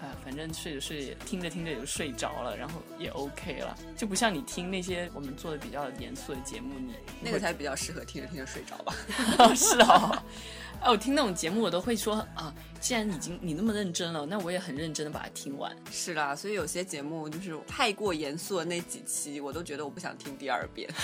[0.00, 8.94] 啊，反正睡着睡着听着听着就睡着了，然后也 OK 了，就不像你听那些我们做的比较严肃的节目，你那个才比较适合听着听着睡着吧，
[9.54, 10.24] 是啊。
[10.80, 15.74] 哎，我听那种节目，我都会说啊，既然已经你那么认真了，那我也很认真的把它听完。
[15.90, 20.88] 是啦，所以有些节目就是太过严肃的那几期，我都觉得我不想听第二遍。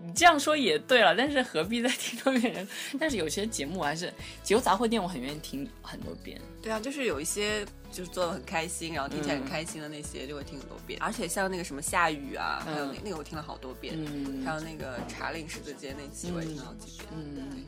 [0.00, 2.66] 你这样说也对了，但是何必再听多遍？
[3.00, 4.06] 但是有些节目还是
[4.44, 6.40] 《解忧杂货店》，我很愿意听很多遍。
[6.62, 11.00] 对啊，就是有一些就是做的很开心，然后听起来很开心的那些，就会听很多遍。
[11.02, 13.96] 而且像那个什么下雨啊，还有那那个我听了好多遍。
[13.98, 14.44] 嗯。
[14.44, 17.08] 还有那个茶令十字街那期，我也听了好几遍。
[17.12, 17.64] 嗯。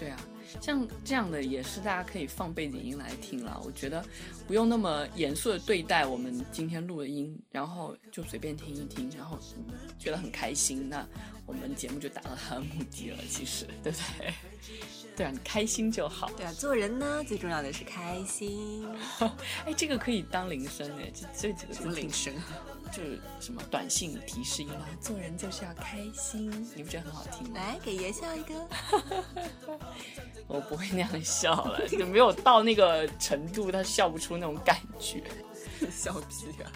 [0.00, 0.18] 对啊，
[0.62, 3.60] 像这样的也是大家可以放背景音来听了。
[3.62, 4.02] 我觉得
[4.46, 9.38] 不用那么严肃的对待我们今天录的音，然后就随便听一听，然后
[9.98, 11.06] 觉得很开心，那
[11.50, 13.18] 我们节目就达到它的目的了。
[13.28, 14.32] 其实， 对不对？
[15.16, 16.30] 对啊，你开心就好。
[16.36, 18.86] 对啊，做人呢最重要的是开心。
[19.66, 22.32] 哎，这个可以当铃声哎，这这几个字铃声。
[22.92, 27.52] 就是什么短信提示音啊，做人就是要开心，你不觉得很好听吗？
[27.54, 28.68] 来给爷笑一个，
[30.48, 35.22] 我不会那样笑了，就没有到那个程度，他笑不出那种感觉，
[35.88, 36.72] 笑屁啊！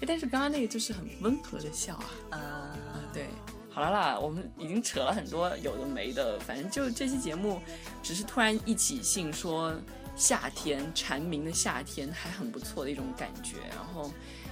[0.00, 1.94] 哎，但是刚刚那个就是很温和的笑
[2.30, 2.74] 啊，啊，
[3.14, 3.28] 对，
[3.72, 7.60] 好了啦，我们已经扯了很多有的没的，反正就这期节目，
[8.02, 9.74] 只是突然一起兴说
[10.14, 14.10] 夏天蝉鸣的夏天还很不错的一种感觉，然后。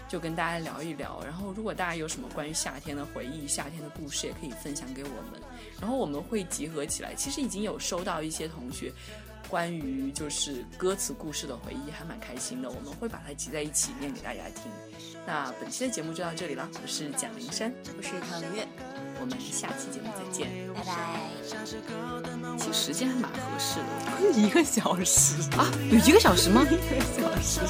[0.08, 5.40] 就跟大家聊一聊，然后如果大家有什么关于夏天的回忆、夏天的故事，也可以分享给我们。
[5.80, 7.14] 然后我们会集合起来。
[7.14, 8.92] 其实已经有收到一些同学
[9.48, 12.68] 关于就是歌词故事的回忆，还蛮开心的。
[12.68, 14.64] 我们会把它集在一起念给大家听。
[15.24, 18.66] 那本期的节目就到这里了，我是蒋灵山，我是唐月，
[19.20, 20.94] 我们下期节目再见，拜拜。
[22.58, 23.80] 其实时间还蛮合适
[24.32, 25.70] 的，一个小时啊？
[25.90, 26.62] 有一个小时吗？
[26.62, 27.60] 一个小时。